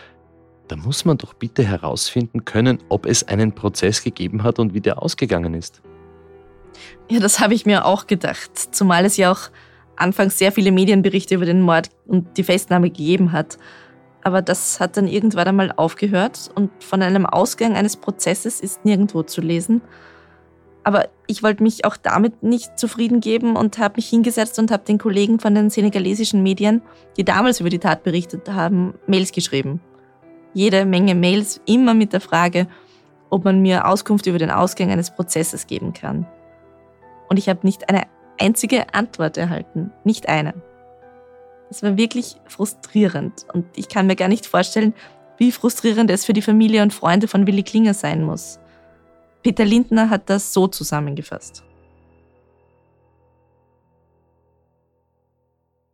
Da 0.68 0.76
muss 0.76 1.04
man 1.04 1.18
doch 1.18 1.34
bitte 1.34 1.64
herausfinden 1.64 2.46
können, 2.46 2.78
ob 2.90 3.08
es 3.08 3.28
einen 3.28 3.54
Prozess 3.54 4.04
gegeben 4.04 4.44
hat 4.44 4.60
und 4.60 4.76
wie 4.76 4.82
der 4.82 5.02
ausgegangen 5.02 5.56
ist. 5.56 5.82
Ja, 7.10 7.20
das 7.20 7.40
habe 7.40 7.56
ich 7.56 7.66
mir 7.66 7.86
auch 7.86 8.06
gedacht, 8.06 8.52
zumal 8.56 9.04
es 9.04 9.18
ja 9.18 9.32
auch 9.32 9.50
anfangs 9.98 10.38
sehr 10.38 10.52
viele 10.52 10.72
Medienberichte 10.72 11.36
über 11.36 11.46
den 11.46 11.60
Mord 11.60 11.90
und 12.06 12.38
die 12.38 12.44
Festnahme 12.44 12.90
gegeben 12.90 13.32
hat. 13.32 13.58
Aber 14.24 14.42
das 14.42 14.80
hat 14.80 14.98
dann 14.98 15.08
irgendwann 15.08 15.48
einmal 15.48 15.74
aufgehört 15.76 16.52
und 16.54 16.70
von 16.84 17.02
einem 17.02 17.26
Ausgang 17.26 17.76
eines 17.76 17.98
Prozesses 17.98 18.60
ist 18.60 18.86
nirgendwo 18.86 19.24
zu 19.24 19.42
lesen. 19.42 19.82
Aber 20.84 21.10
ich 21.28 21.44
wollte 21.44 21.64
mich 21.64 21.86
auch 21.86 21.98
damit 21.98 22.44
nicht 22.44 22.78
zufrieden 22.80 23.20
geben 23.20 23.56
und 23.56 23.78
habe 23.78 23.96
mich 23.98 24.10
hingesetzt 24.10 24.58
und 24.58 24.72
habe 24.72 24.84
den 24.84 24.98
Kollegen 24.98 25.40
von 25.40 25.54
den 25.54 25.70
senegalesischen 25.70 26.42
Medien, 26.42 26.82
die 27.18 27.24
damals 27.24 27.60
über 27.60 27.70
die 27.70 27.80
Tat 27.80 28.04
berichtet 28.04 28.50
haben, 28.50 28.96
Mails 29.06 29.32
geschrieben. 29.32 29.80
Jede 30.54 30.86
Menge 30.86 31.16
Mails, 31.16 31.62
immer 31.66 31.94
mit 31.94 32.14
der 32.14 32.22
Frage, 32.22 32.68
ob 33.30 33.46
man 33.46 33.62
mir 33.62 33.88
Auskunft 33.88 34.26
über 34.26 34.40
den 34.40 34.52
Ausgang 34.52 34.92
eines 34.92 35.12
Prozesses 35.12 35.68
geben 35.68 35.94
kann. 35.94 36.28
Und 37.30 37.38
ich 37.38 37.48
habe 37.48 37.60
nicht 37.64 37.88
eine 37.90 38.04
einzige 38.40 38.94
Antwort 38.94 39.38
erhalten. 39.38 39.92
Nicht 40.04 40.28
eine. 40.28 40.54
Das 41.72 41.84
war 41.84 41.96
wirklich 41.96 42.36
frustrierend. 42.50 43.46
Und 43.54 43.64
ich 43.78 43.88
kann 43.88 44.06
mir 44.06 44.18
gar 44.18 44.28
nicht 44.28 44.46
vorstellen, 44.46 44.94
wie 45.38 45.54
frustrierend 45.54 46.12
es 46.12 46.26
für 46.26 46.34
die 46.34 46.42
Familie 46.42 46.84
und 46.84 46.94
Freunde 46.94 47.30
von 47.30 47.48
Willi 47.48 47.64
Klinger 47.64 47.94
sein 47.94 48.26
muss. 48.26 48.60
Peter 49.42 49.64
Lindner 49.64 50.10
hat 50.10 50.30
das 50.30 50.52
so 50.52 50.68
zusammengefasst. 50.68 51.64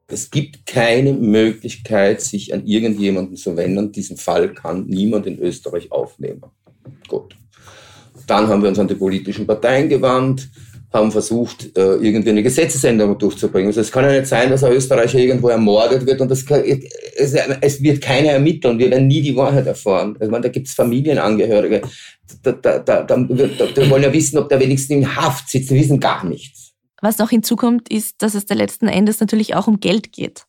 Es 0.08 0.32
gibt 0.32 0.66
keine 0.66 1.14
Möglichkeit, 1.14 2.22
sich 2.22 2.56
an 2.56 2.66
irgendjemanden 2.66 3.36
zu 3.36 3.56
wenden. 3.56 3.92
Diesen 3.92 4.18
Fall 4.18 4.56
kann 4.56 4.88
niemand 4.88 5.28
in 5.28 5.38
Österreich 5.38 5.92
aufnehmen. 5.92 6.42
Gut. 7.08 7.38
Dann 8.26 8.48
haben 8.48 8.64
wir 8.64 8.70
uns 8.70 8.80
an 8.80 8.88
die 8.88 8.96
politischen 8.96 9.46
Parteien 9.46 9.90
gewandt, 9.90 10.50
haben 10.98 11.12
versucht, 11.12 11.78
äh, 11.78 11.96
irgendwie 11.96 12.30
eine 12.30 12.44
Gesetzesänderung 12.44 13.18
durchzubringen. 13.18 13.68
Also 13.68 13.82
es 13.82 13.92
kann 13.92 14.04
ja 14.04 14.12
nicht 14.12 14.28
sein, 14.28 14.50
dass 14.50 14.64
ein 14.64 14.74
Österreicher 14.74 15.20
irgendwo 15.20 15.50
ermordet 15.50 16.06
wird 16.06 16.20
und 16.20 16.30
das 16.30 16.46
kann, 16.46 16.64
es, 16.64 17.34
es, 17.62 17.82
wird 17.82 18.02
keiner 18.02 18.32
ermitteln. 18.32 18.78
Wir 18.78 18.92
werden 18.92 19.08
nie 19.08 19.22
die 19.22 19.36
Wahrheit 19.36 19.68
erfahren. 19.68 20.18
Also, 20.20 20.32
meine, 20.32 20.44
da 20.44 20.50
gibt 20.50 20.68
es 20.68 20.74
Familienangehörige. 20.74 21.82
Da, 22.44 22.52
da, 22.52 22.80
da, 22.80 23.04
da, 23.04 23.90
wollen 23.90 24.04
ja 24.04 24.12
wissen, 24.12 24.38
ob 24.38 24.50
der 24.50 24.60
wenigstens 24.60 24.98
in 24.98 25.16
Haft 25.16 25.50
sitzt. 25.50 25.70
Wir 25.70 25.80
wissen 25.80 26.00
gar 26.00 26.26
nichts. 26.26 26.74
Was 27.02 27.20
noch 27.20 27.30
hinzukommt, 27.30 27.90
ist, 27.90 28.22
dass 28.22 28.34
es 28.34 28.50
letzten 28.50 28.88
Endes 28.88 29.20
natürlich 29.20 29.56
auch 29.56 29.68
um 29.68 29.80
Geld 29.80 30.12
geht. 30.12 30.46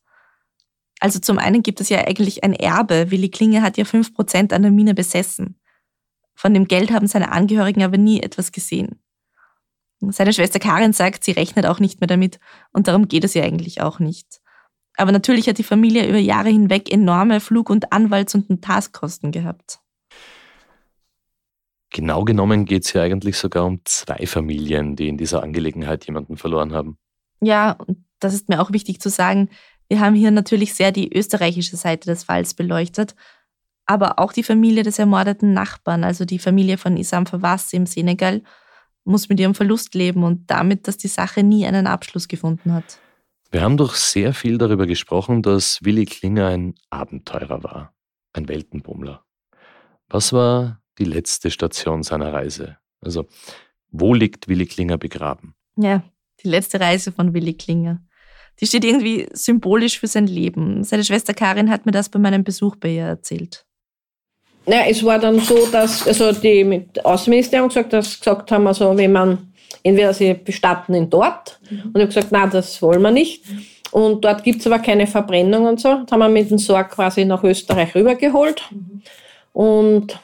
Also 0.99 1.19
zum 1.19 1.37
einen 1.37 1.63
gibt 1.63 1.79
es 1.79 1.89
ja 1.89 1.99
eigentlich 1.99 2.43
ein 2.43 2.53
Erbe. 2.53 3.11
Willi 3.11 3.29
Klinger 3.29 3.61
hat 3.61 3.77
ja 3.77 3.85
5% 3.85 4.53
an 4.53 4.61
der 4.61 4.71
Mine 4.71 4.93
besessen. 4.93 5.59
Von 6.35 6.53
dem 6.53 6.67
Geld 6.67 6.91
haben 6.91 7.07
seine 7.07 7.31
Angehörigen 7.31 7.83
aber 7.83 7.97
nie 7.97 8.21
etwas 8.21 8.51
gesehen. 8.51 9.01
Seine 10.01 10.33
Schwester 10.33 10.59
Karin 10.59 10.93
sagt, 10.93 11.23
sie 11.23 11.31
rechnet 11.31 11.65
auch 11.65 11.79
nicht 11.79 11.99
mehr 11.99 12.07
damit 12.07 12.39
und 12.71 12.87
darum 12.87 13.07
geht 13.07 13.23
es 13.23 13.33
ja 13.33 13.43
eigentlich 13.43 13.81
auch 13.81 13.99
nicht. 13.99 14.41
Aber 14.97 15.11
natürlich 15.11 15.47
hat 15.47 15.57
die 15.57 15.63
Familie 15.63 16.07
über 16.07 16.17
Jahre 16.17 16.49
hinweg 16.49 16.91
enorme 16.91 17.39
Flug- 17.39 17.69
und 17.69 17.91
Anwalts- 17.91 18.35
und 18.35 18.49
Notarskosten 18.49 19.31
gehabt. 19.31 19.79
Genau 21.91 22.23
genommen 22.23 22.65
geht 22.65 22.85
es 22.85 22.93
ja 22.93 23.01
eigentlich 23.01 23.37
sogar 23.37 23.65
um 23.65 23.81
zwei 23.85 24.27
Familien, 24.27 24.95
die 24.95 25.07
in 25.07 25.17
dieser 25.17 25.41
Angelegenheit 25.41 26.05
jemanden 26.05 26.37
verloren 26.37 26.73
haben. 26.73 26.97
Ja, 27.41 27.71
und 27.71 28.05
das 28.19 28.33
ist 28.33 28.49
mir 28.49 28.61
auch 28.61 28.71
wichtig 28.71 28.99
zu 28.99 29.09
sagen. 29.09 29.49
Wir 29.87 29.99
haben 29.99 30.15
hier 30.15 30.31
natürlich 30.31 30.75
sehr 30.75 30.91
die 30.91 31.11
österreichische 31.15 31.77
Seite 31.77 32.09
des 32.09 32.23
Falls 32.23 32.53
beleuchtet, 32.53 33.15
aber 33.85 34.19
auch 34.19 34.33
die 34.33 34.43
Familie 34.43 34.83
des 34.83 34.99
ermordeten 34.99 35.53
Nachbarn, 35.53 36.03
also 36.03 36.25
die 36.25 36.37
Familie 36.37 36.77
von 36.77 36.95
Isam 36.95 37.25
Fawaz 37.25 37.73
im 37.73 37.87
Senegal, 37.87 38.43
muss 39.03 39.29
mit 39.29 39.39
ihrem 39.39 39.55
Verlust 39.55 39.95
leben 39.95 40.23
und 40.23 40.49
damit, 40.49 40.87
dass 40.87 40.97
die 40.97 41.07
Sache 41.07 41.43
nie 41.43 41.65
einen 41.65 41.87
Abschluss 41.87 42.27
gefunden 42.27 42.73
hat. 42.73 42.99
Wir 43.51 43.61
haben 43.61 43.77
doch 43.77 43.95
sehr 43.95 44.33
viel 44.33 44.57
darüber 44.57 44.85
gesprochen, 44.85 45.41
dass 45.41 45.79
Willi 45.83 46.05
Klinger 46.05 46.47
ein 46.47 46.75
Abenteurer 46.91 47.63
war, 47.63 47.93
ein 48.33 48.47
Weltenbummler. 48.47 49.23
Was 50.07 50.33
war 50.33 50.81
die 50.99 51.05
letzte 51.05 51.49
Station 51.49 52.03
seiner 52.03 52.31
Reise? 52.31 52.77
Also, 53.01 53.27
wo 53.89 54.13
liegt 54.13 54.47
Willi 54.47 54.67
Klinger 54.67 54.97
begraben? 54.97 55.55
Ja, 55.77 56.03
die 56.43 56.49
letzte 56.49 56.79
Reise 56.79 57.11
von 57.11 57.33
Willi 57.33 57.55
Klinger. 57.55 58.01
Die 58.59 58.67
steht 58.67 58.83
irgendwie 58.83 59.27
symbolisch 59.31 59.99
für 59.99 60.07
sein 60.07 60.27
Leben. 60.27 60.83
Seine 60.83 61.03
Schwester 61.03 61.33
Karin 61.33 61.69
hat 61.69 61.85
mir 61.85 61.91
das 61.91 62.09
bei 62.09 62.19
meinem 62.19 62.43
Besuch 62.43 62.75
bei 62.75 62.89
ihr 62.89 63.05
erzählt. 63.05 63.65
Ja, 64.65 64.81
es 64.87 65.03
war 65.03 65.19
dann 65.19 65.39
so, 65.39 65.67
dass 65.67 66.07
also 66.07 66.31
die 66.31 66.63
mit 66.63 67.03
Außenministerium 67.03 67.69
gesagt, 67.69 67.93
dass 67.93 68.19
gesagt 68.19 68.51
haben, 68.51 68.67
also 68.67 68.95
wenn 68.95 69.11
man 69.11 69.51
entweder 69.83 70.13
sie 70.13 70.33
bestatten 70.33 70.93
ihn 70.93 71.09
dort 71.09 71.59
mhm. 71.69 71.77
und 71.77 71.95
ich 71.95 72.01
habe 72.01 72.07
gesagt, 72.07 72.31
nein, 72.31 72.49
das 72.51 72.81
wollen 72.81 73.01
wir 73.01 73.11
nicht. 73.11 73.43
Und 73.91 74.23
dort 74.23 74.43
gibt 74.43 74.59
es 74.59 74.67
aber 74.67 74.79
keine 74.79 75.07
Verbrennung 75.07 75.65
und 75.65 75.79
so. 75.79 76.01
Das 76.03 76.11
haben 76.11 76.19
wir 76.19 76.29
mit 76.29 76.51
dem 76.51 76.59
Sorg 76.59 76.91
quasi 76.91 77.25
nach 77.25 77.43
Österreich 77.43 77.95
rübergeholt 77.95 78.63
mhm. 78.69 79.01
und 79.53 80.19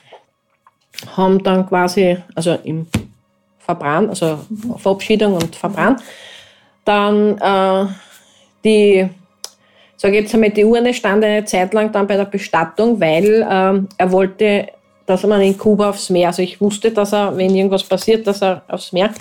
haben 1.18 1.44
dann 1.44 1.68
quasi, 1.68 2.18
also 2.36 2.58
im 2.64 2.88
Verbrannt, 3.60 4.10
also 4.10 4.40
mhm. 4.50 4.78
Verabschiedung 4.78 5.34
und 5.34 5.56
Verbrannt, 5.56 6.02
dann 6.84 7.38
äh, 7.40 7.92
die, 8.64 9.10
sage 9.98 10.18
jetzt 10.18 10.34
einmal, 10.34 10.50
die 10.50 10.66
Urne 10.66 10.94
stand 10.94 11.24
eine 11.24 11.46
Zeit 11.46 11.74
lang 11.74 11.92
dann 11.92 12.08
bei 12.08 12.18
der 12.18 12.26
Bestattung, 12.26 13.00
weil 13.00 13.48
ähm, 13.50 13.88
er 13.98 14.12
wollte, 14.12 14.68
dass 15.06 15.24
man 15.24 15.42
in 15.42 15.58
Kuba 15.58 15.90
aufs 15.90 16.10
Meer, 16.10 16.28
also 16.28 16.42
ich 16.42 16.60
wusste, 16.60 16.92
dass 16.92 17.14
er, 17.14 17.36
wenn 17.38 17.56
irgendwas 17.56 17.84
passiert, 17.84 18.26
dass 18.28 18.42
er 18.42 18.64
aufs 18.68 18.92
Meer. 18.92 19.12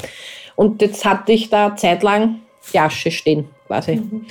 Und 0.56 0.80
jetzt 0.82 1.04
hatte 1.04 1.32
ich 1.32 1.50
da 1.50 1.74
zeitlang 1.76 2.40
die 2.72 2.78
Asche 2.78 3.10
stehen, 3.10 3.48
quasi. 3.66 3.96
Mhm. 3.96 4.26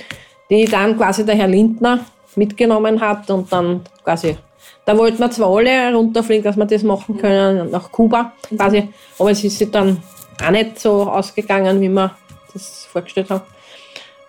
Die 0.50 0.64
dann 0.64 0.96
quasi 0.96 1.24
der 1.24 1.36
Herr 1.36 1.48
Lindner 1.48 2.00
mitgenommen 2.36 3.00
hat 3.00 3.30
und 3.30 3.50
dann 3.52 3.82
quasi 4.02 4.36
da 4.84 4.96
wollten 4.98 5.18
wir 5.18 5.30
zwar 5.30 5.48
alle 5.48 5.94
runterfliegen, 5.94 6.44
dass 6.44 6.56
wir 6.56 6.66
das 6.66 6.82
machen 6.82 7.16
können, 7.16 7.70
nach 7.70 7.90
Kuba 7.90 8.32
quasi, 8.54 8.88
aber 9.18 9.30
es 9.30 9.42
ist 9.42 9.74
dann 9.74 10.02
auch 10.44 10.50
nicht 10.50 10.78
so 10.78 11.04
ausgegangen, 11.04 11.80
wie 11.80 11.88
wir 11.88 12.14
das 12.52 12.86
vorgestellt 12.90 13.30
haben. 13.30 13.42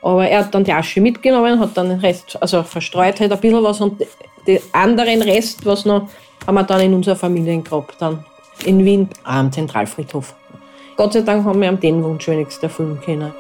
Aber 0.06 0.28
er 0.28 0.42
hat 0.42 0.54
dann 0.54 0.64
die 0.64 0.72
Asche 0.72 1.02
mitgenommen, 1.02 1.60
hat 1.60 1.76
dann 1.76 1.90
den 1.90 2.00
Rest, 2.00 2.38
also 2.40 2.62
verstreut 2.62 3.20
halt 3.20 3.32
ein 3.32 3.40
bisschen 3.40 3.64
was 3.64 3.82
und 3.82 4.06
den 4.46 4.60
anderen 4.72 5.24
Rest, 5.24 5.66
was 5.66 5.84
noch, 5.84 6.08
haben 6.46 6.54
wir 6.54 6.64
dann 6.64 6.82
in 6.82 6.94
unser 6.94 7.16
Familiengrab 7.16 7.92
dann 7.98 8.24
in 8.66 8.86
Wien 8.86 9.10
am 9.24 9.52
Zentralfriedhof. 9.52 10.36
Gott 10.96 11.14
sei 11.14 11.22
Dank 11.22 11.44
haben 11.44 11.60
wir 11.60 11.70
ihm 11.70 11.80
den 11.80 12.04
Wunsch 12.04 12.28
wenigstens 12.28 12.62
erfüllen 12.62 13.02
können. 13.04 13.34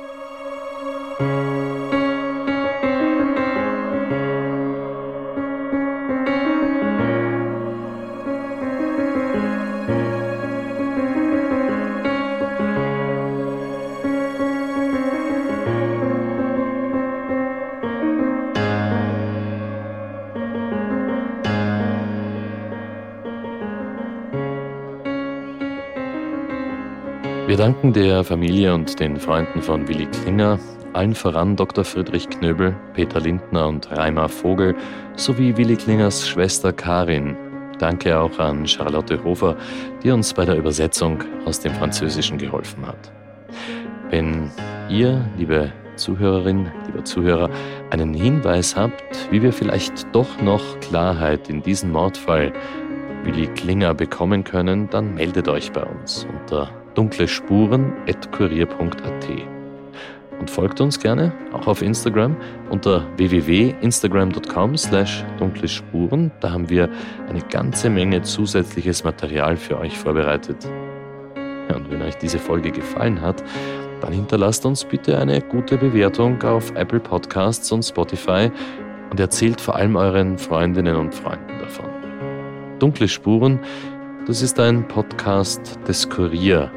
Wir 27.56 27.64
danken 27.64 27.94
der 27.94 28.26
Familie 28.26 28.74
und 28.74 29.00
den 29.00 29.18
Freunden 29.18 29.62
von 29.62 29.88
Willi 29.88 30.08
Klinger, 30.08 30.60
allen 30.92 31.16
voran 31.16 31.56
Dr. 31.56 31.86
Friedrich 31.86 32.30
Knöbel, 32.30 32.76
Peter 32.94 33.22
Lindner 33.22 33.70
und 33.70 33.90
Reimer 33.92 34.28
Vogel 34.28 34.76
sowie 35.16 35.56
Willi 35.56 35.78
Klingers 35.78 36.28
Schwester 36.28 36.74
Karin. 36.74 37.38
Danke 37.80 38.20
auch 38.20 38.38
an 38.40 38.68
Charlotte 38.68 39.24
Hofer, 39.24 39.56
die 40.04 40.12
uns 40.12 40.34
bei 40.34 40.44
der 40.44 40.58
Übersetzung 40.58 41.24
aus 41.46 41.62
dem 41.62 41.72
Französischen 41.76 42.38
geholfen 42.38 42.86
hat. 42.86 43.14
Wenn 44.10 44.52
ihr, 44.90 45.26
liebe 45.38 45.72
Zuhörerin, 45.96 46.70
lieber 46.88 47.06
Zuhörer, 47.06 47.50
einen 47.90 48.14
Hinweis 48.14 48.76
habt, 48.76 49.32
wie 49.32 49.42
wir 49.42 49.54
vielleicht 49.54 50.14
doch 50.14 50.42
noch 50.42 50.82
Klarheit 50.82 51.48
in 51.48 51.64
diesen 51.64 51.94
Mordfall 51.94 52.52
Willi 53.24 53.48
Klinger 53.48 53.94
bekommen 53.94 54.44
können, 54.44 54.90
dann 54.90 55.16
meldet 55.16 55.48
euch 55.48 55.72
bei 55.72 55.84
uns 55.84 56.28
unter 56.30 56.70
dunklespuren.kurier.at. 56.96 59.56
Und 60.40 60.50
folgt 60.50 60.82
uns 60.82 61.00
gerne 61.00 61.32
auch 61.54 61.68
auf 61.68 61.82
Instagram 61.82 62.36
unter 62.70 63.06
www.instagram.com 63.18 64.78
slash 64.78 65.24
dunklespuren. 65.40 66.32
Da 66.42 66.52
haben 66.52 66.70
wir 66.70 66.90
eine 67.30 67.42
ganze 67.42 67.90
Menge 67.90 68.22
zusätzliches 68.22 69.04
Material 69.04 69.56
für 69.56 69.80
euch 69.80 69.98
vorbereitet. 69.98 70.58
Und 71.74 71.90
wenn 71.90 72.02
euch 72.02 72.18
diese 72.18 72.38
Folge 72.38 72.72
gefallen 72.72 73.22
hat, 73.22 73.44
dann 74.02 74.14
hinterlasst 74.14 74.66
uns 74.66 74.84
bitte 74.84 75.18
eine 75.18 75.42
gute 75.42 75.78
Bewertung 75.78 76.42
auf 76.44 76.72
Apple 76.76 77.00
Podcasts 77.00 77.72
und 77.72 77.84
Spotify 77.84 78.52
und 79.10 79.20
erzählt 79.20 79.62
vor 79.62 79.76
allem 79.76 79.96
euren 79.96 80.38
Freundinnen 80.38 80.96
und 80.96 81.16
Freunden 81.16 81.60
davon. 81.60 81.90
Dunkle 82.80 83.08
Spuren, 83.08 83.60
das 84.28 84.42
ist 84.42 84.60
ein 84.60 84.88
Podcast 84.88 85.80
des 85.88 86.10
Kurier 86.10 86.72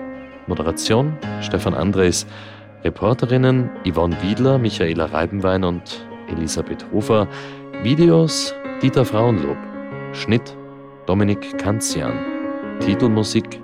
Moderation 0.48 1.16
Stefan 1.40 1.74
Andres, 1.74 2.26
Reporterinnen 2.84 3.70
Yvonne 3.86 4.16
Wiedler, 4.22 4.58
Michaela 4.58 5.06
Reibenwein 5.06 5.64
und 5.64 6.06
Elisabeth 6.28 6.84
Hofer, 6.92 7.28
Videos 7.82 8.54
Dieter 8.82 9.04
Frauenlob, 9.04 9.56
Schnitt 10.12 10.56
Dominik 11.06 11.56
Kanzian, 11.58 12.12
Titelmusik 12.80 13.60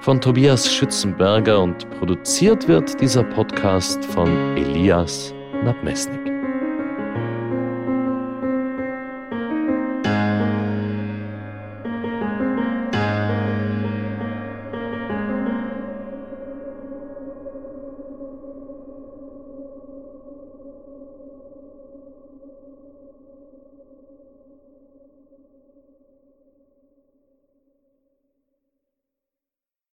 von 0.00 0.20
Tobias 0.20 0.72
Schützenberger 0.72 1.60
und 1.60 1.88
produziert 1.98 2.68
wird 2.68 3.00
dieser 3.00 3.24
Podcast 3.24 4.04
von 4.04 4.28
Elias 4.56 5.34
Nabmesnik. 5.64 6.25